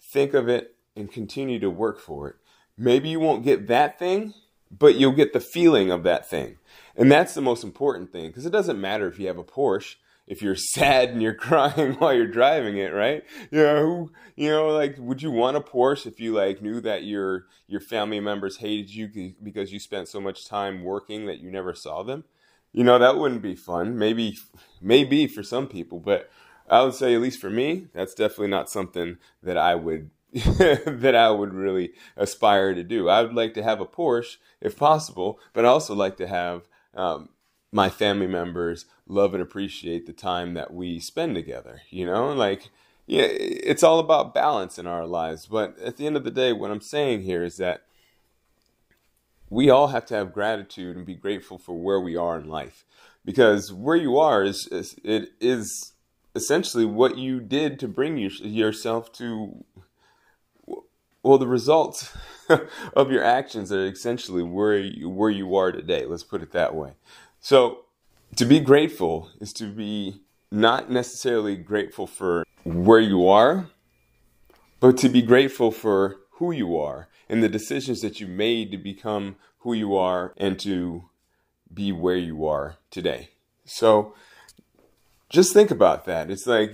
think 0.01 0.35
of 0.35 0.49
it 0.49 0.77
and 0.97 1.11
continue 1.11 1.59
to 1.61 1.71
work 1.71 2.01
for 2.01 2.29
it. 2.29 2.37
Maybe 2.77 3.09
you 3.09 3.21
won't 3.21 3.45
get 3.45 3.69
that 3.69 3.99
thing, 3.99 4.35
but 4.71 4.97
you'll 4.97 5.13
get 5.13 5.33
the 5.33 5.41
feeling 5.41 5.91
of 5.91 6.03
that 6.05 6.29
thing. 6.29 6.59
And 6.99 7.11
that's 7.11 7.33
the 7.33 7.41
most 7.41 7.63
important 7.63 8.13
thing 8.13 8.27
because 8.27 8.45
it 8.45 8.51
doesn't 8.51 8.81
matter 8.81 9.07
if 9.07 9.19
you 9.19 9.29
have 9.29 9.39
a 9.39 9.45
Porsche 9.45 9.95
if 10.27 10.43
you're 10.43 10.57
sad 10.75 11.11
and 11.11 11.23
you're 11.23 11.33
crying 11.33 11.95
while 11.95 12.13
you're 12.13 12.27
driving 12.27 12.77
it, 12.77 12.93
right? 12.93 13.25
You 13.51 13.63
know, 13.63 13.81
who, 13.81 14.13
you 14.37 14.51
know, 14.51 14.69
like, 14.69 14.97
would 14.99 15.23
you 15.23 15.31
want 15.31 15.57
a 15.57 15.61
Porsche 15.61 16.07
if 16.07 16.21
you 16.21 16.35
like 16.35 16.61
knew 16.61 16.81
that 16.83 17.05
your 17.05 17.47
your 17.67 17.81
family 17.81 18.21
members 18.21 18.59
hated 18.59 18.95
you 18.95 19.35
because 19.43 19.73
you 19.73 19.81
spent 19.81 20.09
so 20.09 20.21
much 20.21 20.47
time 20.47 20.85
working 20.85 21.27
that 21.27 21.39
you 21.39 21.51
never 21.51 21.75
saw 21.75 22.03
them? 22.03 22.25
You 22.73 22.85
know, 22.85 22.99
that 22.99 23.17
wouldn't 23.17 23.43
be 23.43 23.55
fun. 23.55 23.99
Maybe, 23.99 24.37
maybe 24.81 25.27
for 25.27 25.43
some 25.43 25.69
people, 25.69 26.01
but 26.01 26.31
I 26.69 26.83
would 26.83 26.95
say, 26.95 27.15
at 27.15 27.23
least 27.23 27.41
for 27.41 27.49
me, 27.49 27.87
that's 27.95 28.15
definitely 28.15 28.49
not 28.49 28.69
something 28.69 29.17
that 29.43 29.57
I 29.57 29.75
would 29.75 30.11
that 30.35 31.15
I 31.17 31.31
would 31.31 31.55
really 31.55 31.93
aspire 32.17 32.75
to 32.75 32.83
do. 32.83 33.09
I 33.09 33.23
would 33.23 33.35
like 33.35 33.55
to 33.55 33.63
have 33.63 33.81
a 33.81 33.87
Porsche 33.87 34.37
if 34.61 34.77
possible, 34.77 35.41
but 35.55 35.65
I 35.65 35.69
also 35.69 35.95
like 35.95 36.19
to 36.19 36.27
have 36.27 36.69
um, 36.99 37.31
my 37.73 37.89
family 37.89 38.27
members 38.27 38.85
love 39.07 39.33
and 39.33 39.43
appreciate 39.43 40.07
the 40.07 40.13
time 40.13 40.55
that 40.55 40.73
we 40.73 40.99
spend 40.99 41.35
together. 41.35 41.83
You 41.91 42.07
know, 42.07 42.33
like 42.33 42.71
yeah, 43.07 43.25
it's 43.31 43.83
all 43.83 43.99
about 43.99 44.35
balance 44.35 44.79
in 44.79 44.87
our 44.87 45.07
lives. 45.07 45.47
But 45.47 45.79
at 45.79 45.97
the 45.97 46.07
end 46.07 46.17
of 46.17 46.25
the 46.25 46.31
day, 46.31 46.53
what 46.53 46.71
I'm 46.71 46.83
saying 46.83 47.23
here 47.23 47.43
is 47.43 47.57
that 47.57 47.85
we 49.49 49.71
all 49.71 49.89
have 49.89 50.05
to 50.07 50.15
have 50.15 50.35
gratitude 50.35 50.95
and 50.95 51.07
be 51.07 51.15
grateful 51.15 51.57
for 51.57 51.73
where 51.73 52.01
we 52.01 52.17
are 52.17 52.39
in 52.39 52.49
life, 52.49 52.85
because 53.25 53.73
where 53.73 53.97
you 53.97 54.19
are 54.19 54.45
is, 54.45 54.69
is 54.71 54.95
it 55.03 55.31
is 55.41 55.95
essentially 56.35 56.85
what 56.85 57.17
you 57.17 57.41
did 57.41 57.79
to 57.81 57.89
bring 57.89 58.19
your, 58.19 58.31
yourself 58.31 59.11
to 59.13 59.65
well 61.23 61.39
the 61.39 61.47
results 61.47 62.15
of 62.95 63.11
your 63.11 63.23
actions 63.23 63.73
are 63.73 63.87
essentially 63.87 64.43
where 64.43 64.79
you, 64.79 65.09
where 65.09 65.31
you 65.31 65.57
are 65.57 65.73
today. 65.73 66.07
Let's 66.07 66.23
put 66.23 66.43
it 66.43 66.53
that 66.53 66.75
way. 66.75 66.93
So, 67.41 67.85
to 68.37 68.45
be 68.45 68.61
grateful 68.61 69.31
is 69.41 69.53
to 69.55 69.73
be 69.73 70.21
not 70.51 70.91
necessarily 70.91 71.57
grateful 71.57 72.07
for 72.07 72.45
where 72.65 73.01
you 73.01 73.29
are, 73.29 73.69
but 74.81 74.97
to 74.99 75.09
be 75.09 75.23
grateful 75.23 75.71
for 75.71 76.17
who 76.33 76.53
you 76.53 76.77
are 76.77 77.09
and 77.29 77.43
the 77.43 77.49
decisions 77.49 78.01
that 78.01 78.21
you 78.21 78.27
made 78.27 78.71
to 78.71 78.79
become 78.79 79.37
who 79.61 79.73
you 79.73 79.97
are 79.97 80.35
and 80.37 80.59
to 80.61 81.05
be 81.73 81.93
where 81.93 82.17
you 82.17 82.47
are 82.47 82.77
today. 82.91 83.31
So, 83.65 84.15
just 85.31 85.53
think 85.53 85.71
about 85.71 86.07
that. 86.07 86.31
It's 86.31 86.47
like 86.47 86.73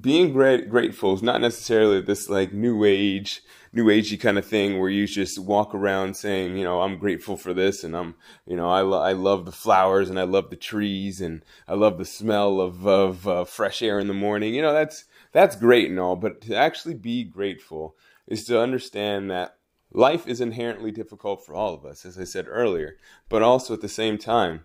being 0.00 0.32
grateful 0.32 1.14
is 1.14 1.22
not 1.22 1.40
necessarily 1.40 2.00
this 2.00 2.28
like 2.28 2.52
new 2.52 2.84
age, 2.84 3.42
new 3.72 3.86
agey 3.86 4.20
kind 4.20 4.36
of 4.36 4.44
thing 4.44 4.78
where 4.78 4.90
you 4.90 5.06
just 5.06 5.38
walk 5.38 5.74
around 5.74 6.16
saying, 6.16 6.56
you 6.56 6.64
know, 6.64 6.80
I'm 6.80 6.98
grateful 6.98 7.36
for 7.36 7.54
this 7.54 7.84
and 7.84 7.96
I'm, 7.96 8.16
you 8.46 8.56
know, 8.56 8.68
I, 8.68 8.80
lo- 8.80 9.00
I 9.00 9.12
love 9.12 9.44
the 9.44 9.52
flowers 9.52 10.10
and 10.10 10.18
I 10.18 10.24
love 10.24 10.50
the 10.50 10.56
trees 10.56 11.20
and 11.20 11.44
I 11.68 11.74
love 11.74 11.96
the 11.96 12.04
smell 12.04 12.60
of, 12.60 12.86
of 12.86 13.28
uh, 13.28 13.44
fresh 13.44 13.80
air 13.80 14.00
in 14.00 14.08
the 14.08 14.14
morning. 14.14 14.54
You 14.54 14.62
know, 14.62 14.72
that's, 14.72 15.04
that's 15.32 15.54
great 15.54 15.88
and 15.88 16.00
all, 16.00 16.16
but 16.16 16.40
to 16.42 16.56
actually 16.56 16.94
be 16.94 17.22
grateful 17.22 17.96
is 18.26 18.44
to 18.46 18.60
understand 18.60 19.30
that 19.30 19.56
life 19.92 20.26
is 20.26 20.40
inherently 20.40 20.90
difficult 20.90 21.44
for 21.44 21.54
all 21.54 21.72
of 21.72 21.84
us, 21.84 22.04
as 22.04 22.18
I 22.18 22.24
said 22.24 22.46
earlier, 22.48 22.96
but 23.28 23.42
also 23.42 23.74
at 23.74 23.80
the 23.80 23.88
same 23.88 24.18
time, 24.18 24.64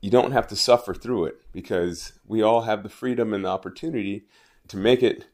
you 0.00 0.10
don't 0.10 0.32
have 0.32 0.46
to 0.48 0.56
suffer 0.56 0.94
through 0.94 1.26
it 1.26 1.40
because 1.52 2.12
we 2.26 2.42
all 2.42 2.62
have 2.62 2.82
the 2.82 2.88
freedom 2.88 3.32
and 3.32 3.44
the 3.44 3.48
opportunity 3.48 4.24
to 4.68 4.76
make 4.76 5.02
it 5.02 5.26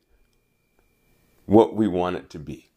what 1.46 1.74
we 1.74 1.88
want 1.88 2.16
it 2.16 2.30
to 2.30 2.38
be. 2.38 2.69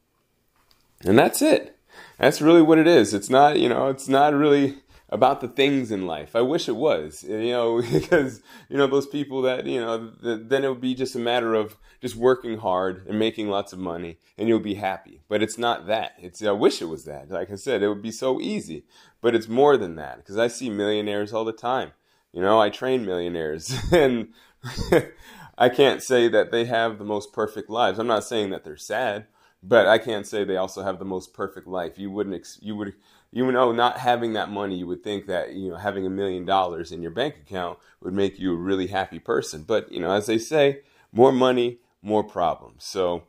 And 1.05 1.17
that's 1.17 1.41
it. 1.41 1.77
That's 2.17 2.41
really 2.41 2.61
what 2.61 2.77
it 2.77 2.87
is. 2.87 3.13
It's 3.13 3.29
not, 3.29 3.59
you 3.59 3.69
know, 3.69 3.87
it's 3.87 4.07
not 4.07 4.33
really 4.33 4.77
about 5.09 5.41
the 5.41 5.47
things 5.47 5.91
in 5.91 6.07
life. 6.07 6.35
I 6.35 6.41
wish 6.41 6.67
it 6.67 6.75
was, 6.75 7.23
eh, 7.27 7.37
you 7.37 7.51
know, 7.51 7.81
because, 7.91 8.41
you 8.69 8.77
know, 8.77 8.87
those 8.87 9.07
people 9.07 9.41
that, 9.43 9.65
you 9.65 9.79
know, 9.79 10.11
then 10.21 10.63
it 10.63 10.69
would 10.69 10.81
be 10.81 10.95
just 10.95 11.15
a 11.15 11.19
matter 11.19 11.53
of 11.53 11.77
just 12.01 12.15
working 12.15 12.57
hard 12.57 13.05
and 13.07 13.19
making 13.19 13.47
lots 13.47 13.73
of 13.73 13.79
money 13.79 14.17
and 14.37 14.49
you'll 14.49 14.59
be 14.59 14.75
happy. 14.75 15.21
But 15.27 15.43
it's 15.43 15.57
not 15.57 15.87
that. 15.87 16.13
It's, 16.17 16.43
I 16.43 16.51
wish 16.51 16.81
it 16.81 16.85
was 16.85 17.05
that. 17.05 17.29
Like 17.29 17.51
I 17.51 17.55
said, 17.55 17.83
it 17.83 17.89
would 17.89 18.01
be 18.01 18.11
so 18.11 18.41
easy, 18.41 18.85
but 19.21 19.35
it's 19.35 19.47
more 19.47 19.77
than 19.77 19.95
that 19.97 20.17
because 20.17 20.37
I 20.37 20.47
see 20.47 20.69
millionaires 20.69 21.31
all 21.31 21.45
the 21.45 21.53
time. 21.53 21.91
You 22.31 22.41
know, 22.41 22.59
I 22.59 22.69
train 22.69 23.05
millionaires 23.05 23.73
and 23.91 24.29
I 25.57 25.69
can't 25.69 26.01
say 26.01 26.27
that 26.29 26.51
they 26.51 26.65
have 26.65 26.97
the 26.97 27.05
most 27.05 27.31
perfect 27.33 27.69
lives. 27.69 27.99
I'm 27.99 28.07
not 28.07 28.23
saying 28.23 28.49
that 28.49 28.63
they're 28.63 28.77
sad, 28.77 29.27
but 29.63 29.87
I 29.87 29.97
can't 29.97 30.27
say 30.27 30.43
they 30.43 30.57
also 30.57 30.83
have 30.83 30.99
the 30.99 31.05
most 31.05 31.33
perfect 31.33 31.67
life. 31.67 31.97
You 31.97 32.11
wouldn't, 32.11 32.35
ex- 32.35 32.59
you 32.61 32.75
would, 32.75 32.93
you 33.31 33.49
know, 33.51 33.71
not 33.71 33.97
having 33.97 34.33
that 34.33 34.51
money, 34.51 34.77
you 34.77 34.87
would 34.87 35.03
think 35.03 35.25
that, 35.27 35.53
you 35.53 35.69
know, 35.69 35.77
having 35.77 36.05
a 36.05 36.09
million 36.09 36.45
dollars 36.45 36.91
in 36.91 37.01
your 37.01 37.11
bank 37.11 37.37
account 37.37 37.79
would 38.01 38.13
make 38.13 38.37
you 38.37 38.53
a 38.53 38.57
really 38.57 38.87
happy 38.87 39.19
person. 39.19 39.63
But, 39.63 39.91
you 39.91 39.99
know, 39.99 40.11
as 40.11 40.25
they 40.25 40.37
say, 40.37 40.81
more 41.11 41.31
money, 41.31 41.79
more 42.01 42.23
problems. 42.23 42.83
So 42.83 43.23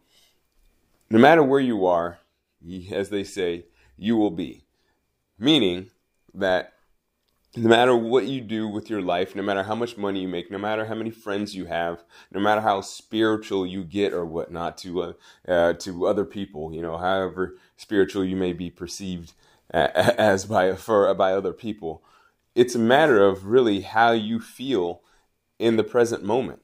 no 1.09 1.19
matter 1.19 1.43
where 1.43 1.61
you 1.61 1.87
are, 1.87 2.19
as 2.91 3.11
they 3.11 3.25
say, 3.25 3.67
you 3.97 4.17
will 4.17 4.31
be. 4.31 4.65
Meaning 5.39 5.91
that 6.35 6.74
no 7.57 7.69
matter 7.69 7.97
what 7.97 8.27
you 8.27 8.41
do 8.41 8.67
with 8.67 8.91
your 8.91 9.03
life, 9.03 9.37
no 9.37 9.43
matter 9.43 9.63
how 9.63 9.75
much 9.75 9.97
money 9.97 10.23
you 10.23 10.29
make, 10.29 10.51
no 10.51 10.59
matter 10.59 10.87
how 10.87 10.95
many 10.95 11.11
friends 11.11 11.55
you 11.55 11.67
have, 11.67 12.03
no 12.33 12.41
matter 12.41 12.61
how 12.61 12.81
spiritual 12.81 13.65
you 13.67 13.85
get 13.85 14.13
or 14.13 14.25
whatnot 14.25 14.77
to 14.79 15.03
uh, 15.03 15.13
uh, 15.47 15.73
to 15.75 16.07
other 16.07 16.25
people, 16.25 16.73
you 16.75 16.83
know, 16.83 16.97
however 16.97 17.57
spiritual 17.77 18.25
you 18.25 18.37
may 18.37 18.53
be 18.53 18.71
perceived 18.71 19.33
as 19.71 20.47
by 20.47 20.75
for 20.75 21.13
by 21.15 21.33
other 21.33 21.53
people, 21.53 22.03
it's 22.55 22.75
a 22.75 22.79
matter 22.79 23.25
of 23.25 23.47
really 23.47 23.83
how 23.83 24.13
you 24.13 24.41
feel 24.41 25.03
in 25.59 25.77
the 25.77 25.85
present 25.85 26.25
moment. 26.25 26.61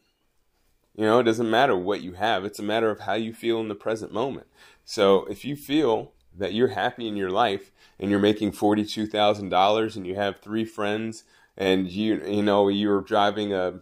You 0.97 1.05
know, 1.05 1.21
it 1.21 1.25
doesn't 1.25 1.49
matter 1.49 1.77
what 1.77 2.03
you 2.03 2.15
have; 2.15 2.45
it's 2.45 2.59
a 2.59 2.65
matter 2.65 2.91
of 2.91 3.01
how 3.01 3.15
you 3.15 3.33
feel 3.33 3.61
in 3.61 3.69
the 3.69 3.75
present 3.77 4.13
moment. 4.13 4.49
So, 4.85 5.25
if 5.27 5.45
you 5.45 5.55
feel 5.57 6.13
that 6.37 6.55
you're 6.55 6.69
happy 6.69 7.09
in 7.09 7.17
your 7.17 7.31
life 7.31 7.73
and 7.99 8.11
you're 8.11 8.21
making 8.21 8.53
$42,000 8.53 9.97
and 9.97 10.07
you 10.07 10.15
have 10.15 10.41
three 10.41 10.65
friends 10.65 11.25
and 11.57 11.91
you 11.91 12.23
you 12.27 12.43
know 12.43 12.69
you're 12.69 13.03
driving 13.03 13.53
a 13.53 13.81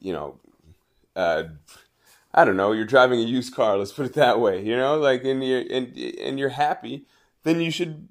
you 0.00 0.12
know 0.12 0.38
uh, 1.16 1.44
I 2.34 2.44
don't 2.44 2.56
know 2.56 2.72
you're 2.72 2.84
driving 2.84 3.20
a 3.20 3.24
used 3.24 3.54
car 3.54 3.78
let's 3.78 3.92
put 3.92 4.06
it 4.06 4.14
that 4.14 4.40
way 4.40 4.62
you 4.62 4.76
know 4.76 4.98
like 4.98 5.24
and 5.24 5.42
you 5.42 5.58
and 5.70 5.96
and 5.96 6.38
you're 6.38 6.50
happy 6.50 7.06
then 7.44 7.60
you 7.60 7.70
should 7.70 8.08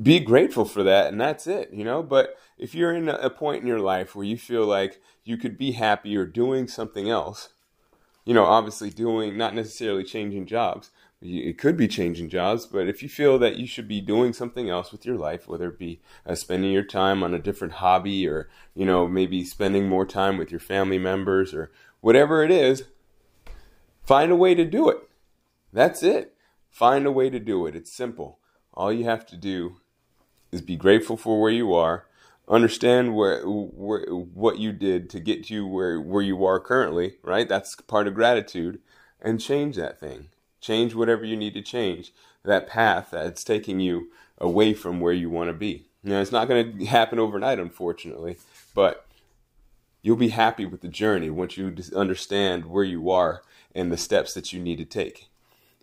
be 0.00 0.20
grateful 0.20 0.66
for 0.66 0.82
that 0.82 1.08
and 1.08 1.20
that's 1.20 1.46
it 1.46 1.72
you 1.72 1.82
know? 1.82 2.02
But 2.02 2.36
if 2.58 2.74
you're 2.74 2.94
in 2.94 3.08
a 3.08 3.30
point 3.30 3.62
in 3.62 3.68
your 3.68 3.80
life 3.80 4.14
where 4.14 4.26
you 4.26 4.36
feel 4.36 4.66
like 4.66 5.00
you 5.24 5.36
could 5.36 5.56
be 5.56 5.72
happy 5.72 6.16
or 6.16 6.26
doing 6.26 6.68
something 6.68 7.08
else 7.08 7.48
you 8.26 8.34
know 8.34 8.44
obviously 8.44 8.90
doing 8.90 9.38
not 9.38 9.54
necessarily 9.54 10.04
changing 10.04 10.46
jobs 10.46 10.90
it 11.22 11.56
could 11.56 11.76
be 11.76 11.88
changing 11.88 12.28
jobs, 12.28 12.66
but 12.66 12.88
if 12.88 13.02
you 13.02 13.08
feel 13.08 13.38
that 13.38 13.56
you 13.56 13.66
should 13.66 13.88
be 13.88 14.00
doing 14.00 14.32
something 14.32 14.68
else 14.68 14.92
with 14.92 15.06
your 15.06 15.16
life, 15.16 15.48
whether 15.48 15.68
it 15.68 15.78
be 15.78 16.00
uh, 16.26 16.34
spending 16.34 16.72
your 16.72 16.84
time 16.84 17.22
on 17.22 17.32
a 17.32 17.38
different 17.38 17.74
hobby 17.74 18.28
or, 18.28 18.48
you 18.74 18.84
know, 18.84 19.08
maybe 19.08 19.42
spending 19.42 19.88
more 19.88 20.04
time 20.04 20.36
with 20.36 20.50
your 20.50 20.60
family 20.60 20.98
members 20.98 21.54
or 21.54 21.70
whatever 22.00 22.42
it 22.42 22.50
is, 22.50 22.84
find 24.02 24.30
a 24.30 24.36
way 24.36 24.54
to 24.54 24.64
do 24.64 24.90
it. 24.90 24.98
That's 25.72 26.02
it. 26.02 26.34
Find 26.70 27.06
a 27.06 27.12
way 27.12 27.30
to 27.30 27.38
do 27.38 27.66
it. 27.66 27.74
It's 27.74 27.92
simple. 27.92 28.38
All 28.74 28.92
you 28.92 29.04
have 29.04 29.24
to 29.26 29.36
do 29.36 29.76
is 30.52 30.60
be 30.60 30.76
grateful 30.76 31.16
for 31.16 31.40
where 31.40 31.50
you 31.50 31.72
are, 31.72 32.06
understand 32.46 33.16
where, 33.16 33.42
where 33.42 34.04
what 34.14 34.58
you 34.58 34.70
did 34.70 35.08
to 35.10 35.20
get 35.20 35.48
you 35.48 35.66
where 35.66 35.98
where 35.98 36.22
you 36.22 36.44
are 36.44 36.60
currently, 36.60 37.14
right? 37.22 37.48
That's 37.48 37.74
part 37.76 38.06
of 38.06 38.14
gratitude 38.14 38.80
and 39.20 39.40
change 39.40 39.76
that 39.76 39.98
thing 39.98 40.28
Change 40.60 40.94
whatever 40.94 41.24
you 41.24 41.36
need 41.36 41.54
to 41.54 41.62
change. 41.62 42.12
That 42.44 42.68
path 42.68 43.08
that's 43.10 43.44
taking 43.44 43.80
you 43.80 44.10
away 44.38 44.74
from 44.74 45.00
where 45.00 45.12
you 45.12 45.30
want 45.30 45.48
to 45.48 45.54
be. 45.54 45.86
Now, 46.02 46.20
it's 46.20 46.32
not 46.32 46.48
going 46.48 46.78
to 46.78 46.84
happen 46.86 47.18
overnight, 47.18 47.58
unfortunately, 47.58 48.38
but 48.74 49.06
you'll 50.02 50.16
be 50.16 50.28
happy 50.28 50.64
with 50.64 50.80
the 50.80 50.88
journey 50.88 51.30
once 51.30 51.56
you 51.56 51.74
understand 51.94 52.66
where 52.66 52.84
you 52.84 53.10
are 53.10 53.42
and 53.74 53.90
the 53.90 53.96
steps 53.96 54.32
that 54.34 54.52
you 54.52 54.60
need 54.60 54.78
to 54.78 54.84
take. 54.84 55.28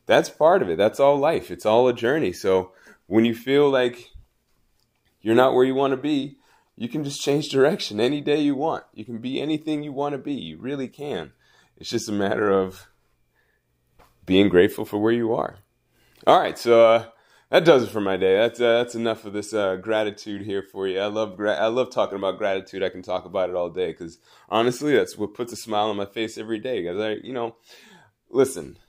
That's 0.06 0.30
part 0.30 0.62
of 0.62 0.70
it. 0.70 0.78
That's 0.78 1.00
all 1.00 1.18
life. 1.18 1.52
It's 1.52 1.66
all 1.66 1.88
a 1.88 1.94
journey. 1.94 2.32
So 2.32 2.72
when 3.08 3.26
you 3.26 3.36
feel 3.36 3.70
like 3.70 4.12
you're 5.22 5.36
not 5.36 5.54
where 5.54 5.66
you 5.66 5.76
want 5.76 5.92
to 5.92 5.98
be, 5.98 6.38
you 6.76 6.90
can 6.90 7.04
just 7.04 7.22
change 7.22 7.50
direction 7.50 8.00
any 8.00 8.22
day 8.22 8.42
you 8.42 8.56
want. 8.56 8.84
You 8.94 9.06
can 9.06 9.20
be 9.20 9.42
anything 9.42 9.84
you 9.84 9.92
want 9.92 10.14
to 10.14 10.18
be. 10.18 10.34
You 10.34 10.58
really 10.58 10.88
can. 10.88 11.34
It's 11.78 11.90
just 11.90 12.10
a 12.10 12.14
matter 12.14 12.50
of 12.50 12.88
being 14.26 14.50
grateful 14.50 14.86
for 14.86 14.98
where 14.98 15.12
you 15.12 15.34
are. 15.34 15.58
All 16.26 16.40
right, 16.40 16.58
so 16.58 16.86
uh, 16.86 17.06
that 17.50 17.66
does 17.66 17.84
it 17.84 17.90
for 17.90 18.02
my 18.02 18.18
day. 18.18 18.38
That's 18.38 18.60
uh, 18.62 18.78
that's 18.78 18.96
enough 18.96 19.26
of 19.26 19.34
this 19.34 19.54
uh, 19.54 19.76
gratitude 19.76 20.42
here 20.44 20.64
for 20.64 20.88
you. 20.88 21.00
I 21.00 21.08
love 21.08 21.36
gra- 21.36 21.58
I 21.58 21.68
love 21.68 21.92
talking 21.92 22.18
about 22.18 22.38
gratitude. 22.38 22.82
I 22.82 22.90
can 22.90 23.02
talk 23.02 23.26
about 23.26 23.50
it 23.50 23.56
all 23.56 23.70
day 23.70 23.92
because 23.92 24.20
honestly, 24.50 24.96
that's 24.96 25.18
what 25.18 25.34
puts 25.34 25.52
a 25.52 25.58
smile 25.58 25.90
on 25.90 25.98
my 25.98 26.06
face 26.06 26.38
every 26.38 26.60
day. 26.60 26.82
Because 26.82 27.02
I, 27.02 27.12
you 27.26 27.34
know, 27.34 27.56
listen, 28.30 28.80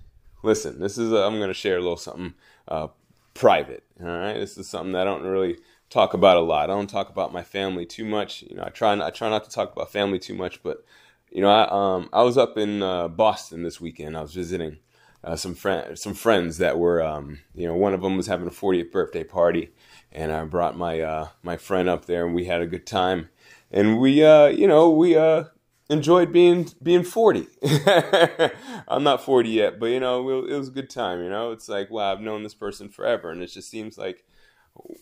listen. 0.43 0.79
This 0.81 0.97
is 0.97 1.13
i 1.13 1.27
am 1.27 1.39
going 1.39 1.49
to 1.49 1.55
share 1.55 1.77
a 1.77 1.81
little 1.81 1.97
something 1.97 2.35
uh, 2.69 2.89
private. 3.35 3.85
All 4.01 4.07
right, 4.07 4.35
this 4.35 4.57
is 4.57 4.69
something 4.69 4.93
that 4.93 5.03
I 5.03 5.11
don't 5.11 5.25
really 5.25 5.59
talk 5.91 6.15
about 6.15 6.37
a 6.37 6.41
lot. 6.41 6.71
I 6.71 6.75
don't 6.75 6.89
talk 6.89 7.09
about 7.11 7.33
my 7.33 7.43
family 7.43 7.87
too 7.87 8.05
much. 8.05 8.43
You 8.43 8.57
know, 8.57 8.65
I 8.65 8.71
try 8.71 8.95
not, 8.95 9.09
I 9.09 9.11
try 9.11 9.29
not 9.29 9.45
to 9.45 9.51
talk 9.51 9.73
about 9.73 9.93
family 9.93 10.19
too 10.19 10.35
much, 10.35 10.63
but 10.63 10.85
you 11.31 11.41
know, 11.41 11.51
I 11.51 11.69
um 11.71 12.09
I 12.13 12.23
was 12.23 12.39
up 12.39 12.57
in 12.57 12.83
uh, 12.83 13.09
Boston 13.09 13.65
this 13.65 13.81
weekend. 13.81 14.17
I 14.17 14.23
was 14.23 14.35
visiting 14.35 14.79
uh, 15.25 15.37
some 15.37 15.55
friends 15.55 16.03
some 16.03 16.15
friends 16.15 16.59
that 16.59 16.79
were 16.79 17.03
um, 17.03 17.39
you 17.55 17.67
know 17.67 17.75
one 17.75 17.95
of 17.95 18.03
them 18.03 18.17
was 18.17 18.27
having 18.27 18.47
a 18.47 18.51
40th 18.51 18.93
birthday 18.93 19.25
party 19.25 19.71
and 20.15 20.31
I 20.31 20.45
brought 20.45 20.77
my 20.77 21.01
uh, 21.01 21.29
my 21.43 21.57
friend 21.57 21.89
up 21.89 22.07
there 22.07 22.25
and 22.25 22.35
we 22.35 22.45
had 22.45 22.61
a 22.61 22.67
good 22.67 22.87
time. 22.87 23.29
And 23.71 23.99
we 23.99 24.25
uh, 24.25 24.47
you 24.47 24.69
know 24.69 24.91
we 24.91 25.17
uh, 25.17 25.45
enjoyed 25.91 26.33
being 26.33 26.69
being 26.83 27.03
40 27.03 27.47
I'm 28.89 29.03
not 29.03 29.23
40 29.23 29.51
yet 29.51 29.79
but 29.81 29.87
you 29.87 30.01
know 30.01 30.45
it 30.45 30.57
was 30.57 30.69
a 30.69 30.73
good 30.73 30.89
time 30.89 31.23
you 31.23 31.29
know? 31.29 31.51
It's 31.51 31.69
like 31.69 31.91
wow 31.91 32.13
I've 32.13 32.21
known 32.21 32.43
this 32.43 32.55
person 32.55 32.89
forever 32.89 33.31
and 33.31 33.43
it 33.43 33.49
just 33.49 33.69
seems 33.69 33.99
like 33.99 34.25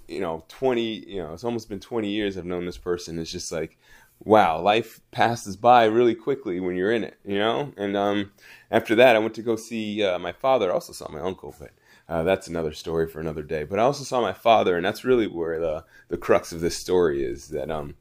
you 0.09 0.21
know 0.21 0.45
20 0.49 0.83
you 0.83 1.23
know 1.23 1.33
it's 1.33 1.45
almost 1.45 1.69
been 1.69 1.81
20 1.81 2.09
years 2.09 2.39
I've 2.39 2.47
known 2.47 2.65
this 2.65 2.79
person. 2.79 3.19
It's 3.19 3.31
just 3.31 3.53
like 3.53 3.79
wow, 4.25 4.61
life 4.61 5.01
passes 5.11 5.57
by 5.57 5.85
really 5.85 6.15
quickly 6.15 6.61
when 6.61 6.77
you're 6.77 6.93
in 6.93 7.05
it, 7.05 7.19
you 7.25 7.39
know? 7.39 7.73
And 7.77 7.97
um, 7.97 8.33
after 8.71 8.95
that, 8.95 9.17
I 9.17 9.19
went 9.19 9.35
to 9.35 9.43
go 9.43 9.57
see 9.57 10.03
uh, 10.03 10.19
my 10.19 10.33
father. 10.33 10.71
I 10.71 10.75
also 10.75 10.93
saw 10.93 11.11
my 11.11 11.21
uncle, 11.21 11.55
but 11.59 11.71
uh, 12.09 12.23
that's 12.23 12.49
another 12.49 12.73
story 12.73 13.09
for 13.09 13.21
another 13.21 13.43
day. 13.43 13.65
But 13.65 13.79
I 13.79 13.83
also 13.83 14.05
saw 14.05 14.21
my 14.21 14.33
father, 14.33 14.77
and 14.77 14.85
that's 14.85 15.05
really 15.05 15.27
where 15.27 15.59
the, 15.59 15.85
the 16.09 16.17
crux 16.17 16.53
of 16.53 16.61
this 16.61 16.77
story 16.77 17.25
is 17.25 17.49
that 17.49 17.71
um, 17.71 17.97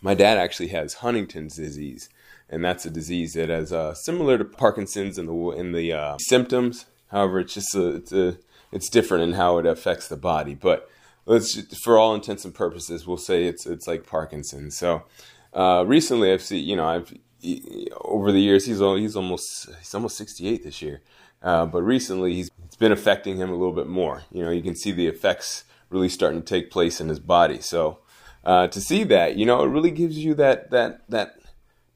my 0.00 0.14
dad 0.14 0.38
actually 0.38 0.68
has 0.68 0.94
Huntington's 0.94 1.56
disease. 1.56 2.08
And 2.48 2.64
that's 2.64 2.86
a 2.86 2.90
disease 2.90 3.34
that 3.34 3.50
is 3.50 3.72
uh, 3.72 3.94
similar 3.94 4.38
to 4.38 4.44
Parkinson's 4.44 5.18
in 5.18 5.26
the 5.26 5.50
in 5.50 5.72
the 5.72 5.92
uh, 5.92 6.16
symptoms. 6.18 6.86
However, 7.08 7.40
it's 7.40 7.54
just 7.54 7.74
a, 7.74 7.96
it's 7.96 8.12
a 8.12 8.38
it's 8.70 8.88
different 8.88 9.24
in 9.24 9.32
how 9.32 9.58
it 9.58 9.66
affects 9.66 10.06
the 10.06 10.16
body. 10.16 10.54
But 10.54 10.88
let's 11.26 11.60
for 11.76 11.98
all 11.98 12.14
intents 12.14 12.44
and 12.44 12.54
purposes, 12.54 13.06
we'll 13.06 13.16
say 13.16 13.44
it's 13.44 13.66
it's 13.66 13.86
like 13.86 14.06
Parkinson's. 14.06 14.78
So 14.78 15.02
uh, 15.52 15.84
recently, 15.86 16.32
I've 16.32 16.42
seen 16.42 16.64
you 16.64 16.76
know 16.76 16.86
I've 16.86 17.12
over 18.00 18.32
the 18.32 18.40
years 18.40 18.64
he's 18.64 18.78
he's 18.78 19.16
almost 19.16 19.68
he's 19.78 19.94
almost 19.94 20.16
68 20.16 20.64
this 20.64 20.80
year, 20.80 21.02
uh, 21.42 21.66
but 21.66 21.82
recently 21.82 22.34
he's 22.34 22.50
it's 22.64 22.76
been 22.76 22.92
affecting 22.92 23.36
him 23.36 23.50
a 23.50 23.56
little 23.56 23.74
bit 23.74 23.88
more. 23.88 24.22
You 24.30 24.44
know, 24.44 24.50
you 24.50 24.62
can 24.62 24.76
see 24.76 24.92
the 24.92 25.06
effects 25.06 25.64
really 25.90 26.08
starting 26.08 26.40
to 26.40 26.46
take 26.46 26.70
place 26.70 27.00
in 27.00 27.08
his 27.08 27.20
body. 27.20 27.60
So 27.60 27.98
uh, 28.44 28.68
to 28.68 28.80
see 28.80 29.04
that, 29.04 29.36
you 29.36 29.46
know, 29.46 29.62
it 29.62 29.68
really 29.68 29.90
gives 29.90 30.18
you 30.18 30.34
that 30.34 30.70
that 30.70 31.08
that 31.10 31.40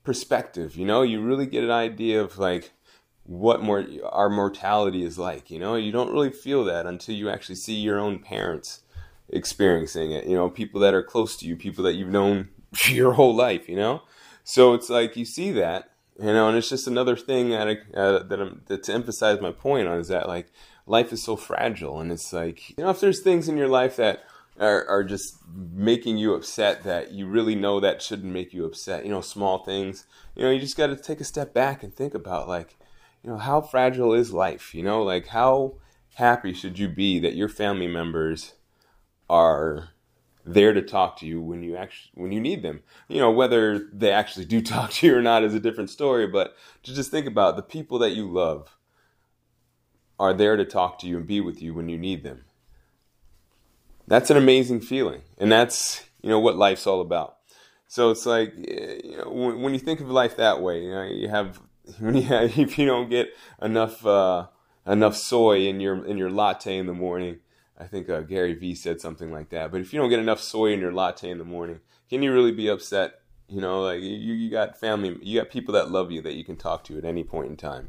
perspective. 0.04 0.76
You 0.76 0.87
know, 0.87 1.02
you 1.02 1.22
really 1.22 1.46
get 1.46 1.64
an 1.64 1.70
idea 1.70 2.20
of 2.20 2.38
like 2.38 2.72
what 3.25 3.62
more 3.62 3.84
our 4.10 4.28
mortality 4.28 5.04
is 5.04 5.18
like. 5.18 5.50
You 5.50 5.58
know, 5.58 5.76
you 5.76 5.92
don't 5.92 6.12
really 6.12 6.30
feel 6.30 6.64
that 6.64 6.87
until 6.87 7.14
you 7.14 7.30
actually 7.30 7.56
see 7.56 7.75
your 7.75 7.99
own 7.99 8.18
parents 8.18 8.82
experiencing 9.32 10.12
it. 10.12 10.26
You 10.26 10.37
know, 10.37 10.50
people 10.50 10.80
that 10.80 10.94
are 10.94 11.02
close 11.02 11.37
to 11.38 11.46
you, 11.46 11.56
people 11.56 11.84
that 11.84 11.94
you've 11.94 12.08
known 12.08 12.49
your 12.88 13.12
whole 13.12 13.34
life. 13.34 13.68
You 13.68 13.76
know, 13.76 14.02
so 14.44 14.75
it's 14.75 14.90
like 14.90 15.16
you 15.16 15.25
see 15.25 15.50
that. 15.52 15.90
You 16.18 16.26
know, 16.26 16.49
and 16.49 16.58
it's 16.58 16.68
just 16.68 16.87
another 16.87 17.16
thing 17.16 17.49
that 17.49 17.66
I, 17.66 17.99
uh, 17.99 18.22
that 18.25 18.40
I'm 18.40 18.62
that 18.66 18.82
to 18.84 18.92
emphasize 18.92 19.40
my 19.40 19.52
point 19.52 19.88
on 19.88 19.99
is 19.99 20.08
that 20.08 20.28
like 20.28 20.52
life 20.87 21.12
is 21.12 21.22
so 21.22 21.34
fragile, 21.34 21.99
and 22.00 22.12
it's 22.12 22.32
like 22.32 22.70
you 22.70 22.84
know 22.84 22.90
if 22.90 23.00
there's 23.00 23.20
things 23.20 23.49
in 23.49 23.56
your 23.56 23.68
life 23.68 23.96
that 23.96 24.25
are, 24.60 24.87
are 24.87 25.02
just 25.02 25.38
making 25.56 26.18
you 26.18 26.34
upset 26.34 26.82
that 26.82 27.12
you 27.12 27.26
really 27.26 27.54
know 27.54 27.80
that 27.80 28.02
shouldn't 28.02 28.32
make 28.32 28.52
you 28.52 28.64
upset. 28.66 29.04
You 29.04 29.10
know, 29.10 29.22
small 29.22 29.64
things. 29.64 30.06
You 30.37 30.44
know, 30.44 30.50
you 30.50 30.60
just 30.60 30.76
got 30.76 30.88
to 30.88 30.96
take 30.96 31.20
a 31.20 31.25
step 31.25 31.54
back 31.54 31.82
and 31.82 31.94
think 31.94 32.14
about 32.14 32.46
like, 32.46 32.76
you 33.22 33.30
know, 33.30 33.38
how 33.38 33.62
fragile 33.62 34.12
is 34.12 34.32
life? 34.32 34.75
You 34.75 34.82
know, 34.82 35.02
like 35.02 35.28
how 35.28 35.76
happy 36.14 36.52
should 36.52 36.78
you 36.78 36.88
be 36.88 37.18
that 37.20 37.34
your 37.34 37.49
family 37.49 37.87
members 37.87 38.54
are 39.30 39.90
there 40.44 40.72
to 40.72 40.82
talk 40.82 41.18
to 41.18 41.26
you 41.26 41.40
when 41.40 41.62
you 41.62 41.76
actually 41.76 42.10
when 42.14 42.32
you 42.32 42.40
need 42.40 42.62
them. 42.62 42.82
You 43.08 43.18
know, 43.18 43.30
whether 43.30 43.78
they 43.92 44.10
actually 44.10 44.44
do 44.44 44.60
talk 44.62 44.90
to 44.92 45.06
you 45.06 45.16
or 45.16 45.22
not 45.22 45.44
is 45.44 45.54
a 45.54 45.60
different 45.60 45.90
story, 45.90 46.26
but 46.26 46.54
to 46.82 46.94
just 46.94 47.10
think 47.10 47.26
about 47.26 47.56
the 47.56 47.62
people 47.62 47.99
that 48.00 48.10
you 48.10 48.30
love 48.30 48.76
are 50.18 50.34
there 50.34 50.56
to 50.56 50.64
talk 50.66 50.99
to 50.99 51.06
you 51.06 51.16
and 51.16 51.26
be 51.26 51.40
with 51.40 51.62
you 51.62 51.72
when 51.72 51.88
you 51.88 51.96
need 51.96 52.22
them 52.25 52.44
that's 54.10 54.28
an 54.28 54.37
amazing 54.37 54.80
feeling. 54.80 55.22
And 55.38 55.50
that's, 55.50 56.04
you 56.20 56.28
know, 56.28 56.40
what 56.40 56.56
life's 56.56 56.87
all 56.87 57.00
about. 57.00 57.37
So 57.87 58.10
it's 58.10 58.26
like, 58.26 58.52
eh, 58.66 59.00
you 59.04 59.16
know, 59.16 59.30
when, 59.30 59.62
when 59.62 59.72
you 59.72 59.78
think 59.78 60.00
of 60.00 60.10
life 60.10 60.37
that 60.37 60.60
way, 60.60 60.82
you 60.82 60.90
know, 60.90 61.02
you 61.04 61.28
have, 61.28 61.60
when 62.00 62.16
you 62.16 62.22
have, 62.22 62.58
if 62.58 62.76
you 62.76 62.87
don't 62.87 63.08
get 63.08 63.28
enough, 63.62 64.04
uh, 64.04 64.49
enough 64.84 65.16
soy 65.16 65.68
in 65.68 65.78
your, 65.78 66.04
in 66.04 66.18
your 66.18 66.30
latte 66.30 66.76
in 66.76 66.87
the 66.87 66.92
morning, 66.92 67.38
I 67.80 67.87
think 67.87 68.10
uh, 68.10 68.20
Gary 68.20 68.52
Vee 68.52 68.75
said 68.75 69.00
something 69.00 69.32
like 69.32 69.49
that. 69.50 69.72
But 69.72 69.80
if 69.80 69.92
you 69.92 69.99
don't 69.99 70.10
get 70.10 70.18
enough 70.18 70.40
soy 70.40 70.72
in 70.72 70.80
your 70.80 70.92
latte 70.92 71.30
in 71.30 71.38
the 71.38 71.44
morning, 71.44 71.80
can 72.10 72.22
you 72.22 72.32
really 72.32 72.52
be 72.52 72.68
upset? 72.68 73.22
You 73.49 73.60
know, 73.60 73.82
like 73.82 74.02
you, 74.02 74.10
you 74.10 74.50
got 74.50 74.78
family, 74.78 75.18
you 75.22 75.40
got 75.40 75.50
people 75.50 75.75
that 75.75 75.90
love 75.90 76.12
you 76.12 76.20
that 76.22 76.34
you 76.34 76.44
can 76.44 76.56
talk 76.56 76.84
to 76.84 76.99
at 76.99 77.04
any 77.04 77.25
point 77.25 77.49
in 77.49 77.56
time. 77.56 77.88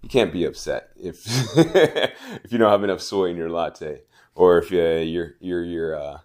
You 0.00 0.08
can't 0.08 0.32
be 0.32 0.44
upset 0.44 0.90
if 0.96 1.24
if 1.56 2.52
you 2.52 2.58
don't 2.58 2.70
have 2.70 2.84
enough 2.84 3.00
soy 3.00 3.26
in 3.26 3.36
your 3.36 3.50
latte 3.50 4.02
or 4.34 4.58
if 4.58 4.72
uh, 4.72 5.02
you're 5.02 5.34
you're 5.40 5.64
you're 5.64 6.00
uh, 6.00 6.18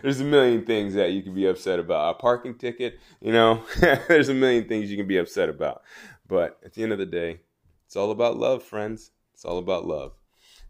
there's 0.00 0.20
a 0.20 0.24
million 0.24 0.64
things 0.64 0.94
that 0.94 1.12
you 1.12 1.22
can 1.22 1.34
be 1.34 1.46
upset 1.46 1.78
about. 1.78 2.16
A 2.16 2.18
parking 2.18 2.54
ticket, 2.54 2.98
you 3.20 3.32
know, 3.32 3.62
there's 4.08 4.28
a 4.28 4.34
million 4.34 4.66
things 4.66 4.90
you 4.90 4.96
can 4.96 5.06
be 5.06 5.18
upset 5.18 5.48
about. 5.48 5.82
But 6.26 6.58
at 6.64 6.74
the 6.74 6.82
end 6.82 6.92
of 6.92 6.98
the 6.98 7.06
day, 7.06 7.40
it's 7.86 7.96
all 7.96 8.10
about 8.10 8.38
love, 8.38 8.62
friends. 8.62 9.10
It's 9.34 9.44
all 9.44 9.58
about 9.58 9.86
love. 9.86 10.12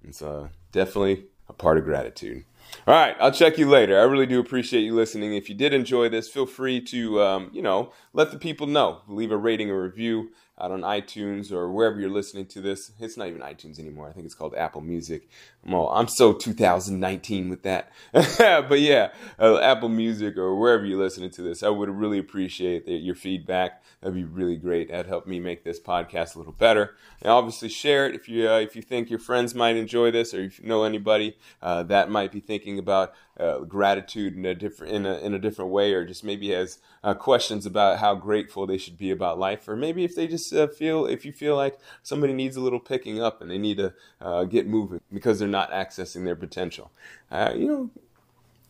It's 0.03 0.21
uh, 0.21 0.49
definitely 0.73 1.27
a 1.53 1.55
part 1.55 1.79
of 1.79 1.85
gratitude. 1.85 2.45
All 2.87 2.95
right, 2.95 3.15
I'll 3.21 3.33
check 3.33 3.59
you 3.59 3.69
later. 3.69 4.01
I 4.01 4.05
really 4.05 4.27
do 4.27 4.41
appreciate 4.41 4.81
you 4.81 4.95
listening. 4.95 5.35
If 5.35 5.49
you 5.49 5.55
did 5.55 5.75
enjoy 5.75 6.09
this, 6.09 6.29
feel 6.29 6.47
free 6.47 6.81
to, 6.87 7.23
um, 7.23 7.51
you 7.53 7.61
know, 7.61 7.93
let 8.15 8.31
the 8.31 8.39
people 8.39 8.67
know. 8.67 9.03
Leave 9.07 9.31
a 9.31 9.37
rating 9.37 9.71
or 9.71 9.83
review 9.83 10.31
out 10.63 10.71
on 10.71 10.83
iTunes 10.83 11.51
or 11.51 11.71
wherever 11.71 11.99
you're 11.99 12.09
listening 12.09 12.47
to 12.47 12.61
this. 12.61 12.93
It's 13.01 13.17
not 13.17 13.27
even 13.27 13.41
iTunes 13.41 13.81
anymore. 13.81 14.09
I 14.09 14.13
think 14.13 14.27
it's 14.27 14.35
called 14.35 14.55
Apple 14.55 14.81
Music. 14.81 15.29
I'm, 15.67 15.75
all, 15.75 15.91
I'm 15.91 16.07
so 16.07 16.33
2019 16.33 17.49
with 17.49 17.65
that. 17.65 17.91
but 18.13 18.81
yeah, 18.81 19.11
uh, 19.41 19.59
Apple 19.59 19.89
Music 19.89 20.37
or 20.37 20.55
wherever 20.55 20.87
you're 20.87 21.01
listening 21.01 21.31
to 21.31 21.43
this, 21.43 21.65
I 21.65 21.69
would 21.69 21.91
really 21.91 22.19
appreciate 22.19 22.87
the, 22.87 22.93
your 22.93 23.17
feedback. 23.17 23.83
That'd 24.01 24.15
be 24.15 24.25
really 24.25 24.57
great. 24.57 24.91
That'd 24.91 25.07
help 25.07 25.27
me 25.27 25.41
make 25.41 25.65
this 25.65 25.81
podcast 25.81 26.37
a 26.37 26.39
little 26.39 26.53
better. 26.53 26.95
And 27.21 27.31
obviously, 27.31 27.69
share 27.69 28.07
it 28.07 28.15
if 28.15 28.29
you 28.29 28.49
uh, 28.49 28.59
if 28.59 28.77
you 28.77 28.83
think 28.83 29.11
your 29.11 29.19
friends 29.19 29.55
might 29.55 29.77
enjoy 29.77 30.11
this, 30.11 30.33
or 30.33 30.43
if 30.43 30.61
you 30.61 30.67
know 30.67 30.85
anybody 30.85 31.37
uh, 31.61 31.83
that 31.85 32.11
might 32.11 32.33
be 32.33 32.41
thinking 32.41 32.79
about 32.79 33.13
uh, 33.39 33.61
gratitude 33.61 34.37
in 34.37 34.45
a 34.45 34.55
different 34.55 34.93
in 34.93 35.07
a, 35.07 35.19
in 35.19 35.35
a 35.35 35.39
different 35.39 35.71
way, 35.71 35.93
or 35.95 36.05
just 36.05 36.23
maybe 36.23 36.51
has 36.51 36.79
uh, 37.03 37.15
questions 37.15 37.65
about 37.65 37.99
how 37.99 38.15
grateful 38.15 38.67
they 38.67 38.79
should 38.79 38.99
be 38.99 39.11
about 39.11 39.39
life, 39.39 39.67
or 39.69 39.77
maybe 39.77 40.05
if 40.05 40.15
they 40.15 40.27
just 40.27 40.53
uh, 40.53 40.67
feel 40.67 41.07
if 41.07 41.25
you 41.25 41.33
feel 41.33 41.57
like 41.57 41.79
somebody 42.03 42.33
needs 42.33 42.57
a 42.57 42.61
little 42.61 42.81
picking 42.81 43.23
up 43.23 43.41
and 43.41 43.51
they 43.51 43.59
need 43.59 43.79
to 43.79 43.95
uh, 44.21 44.45
get 44.45 44.67
moving 44.67 45.01
because 45.13 45.39
they're 45.39 45.49
not 45.49 45.71
accessing 45.71 46.25
their 46.25 46.37
potential, 46.37 46.91
uh, 47.31 47.53
you 47.57 47.67
know, 47.67 47.91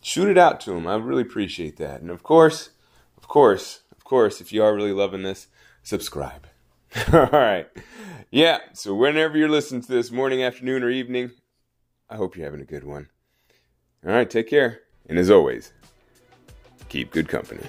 shoot 0.01 0.29
it 0.29 0.37
out 0.37 0.61
to 0.61 0.71
them. 0.71 0.87
I 0.87 0.95
really 0.95 1.23
appreciate 1.23 1.77
that, 1.77 2.01
and 2.01 2.09
of 2.09 2.23
course, 2.23 2.69
of 3.17 3.27
course, 3.27 3.81
of 3.91 4.03
course, 4.03 4.39
if 4.39 4.53
you 4.53 4.63
are 4.63 4.75
really 4.75 4.93
loving 4.93 5.23
this, 5.23 5.47
subscribe. 5.83 6.47
All 7.11 7.27
right, 7.31 7.67
yeah. 8.31 8.59
So 8.73 8.95
whenever 8.95 9.37
you're 9.37 9.49
listening 9.49 9.81
to 9.81 9.91
this, 9.91 10.09
morning, 10.09 10.41
afternoon, 10.41 10.83
or 10.83 10.89
evening, 10.89 11.31
I 12.09 12.15
hope 12.15 12.37
you're 12.37 12.45
having 12.45 12.61
a 12.61 12.65
good 12.65 12.85
one. 12.85 13.09
All 14.05 14.11
right, 14.11 14.29
take 14.29 14.49
care. 14.49 14.81
And 15.07 15.17
as 15.17 15.31
always, 15.31 15.71
keep 16.89 17.11
good 17.11 17.29
company. 17.29 17.63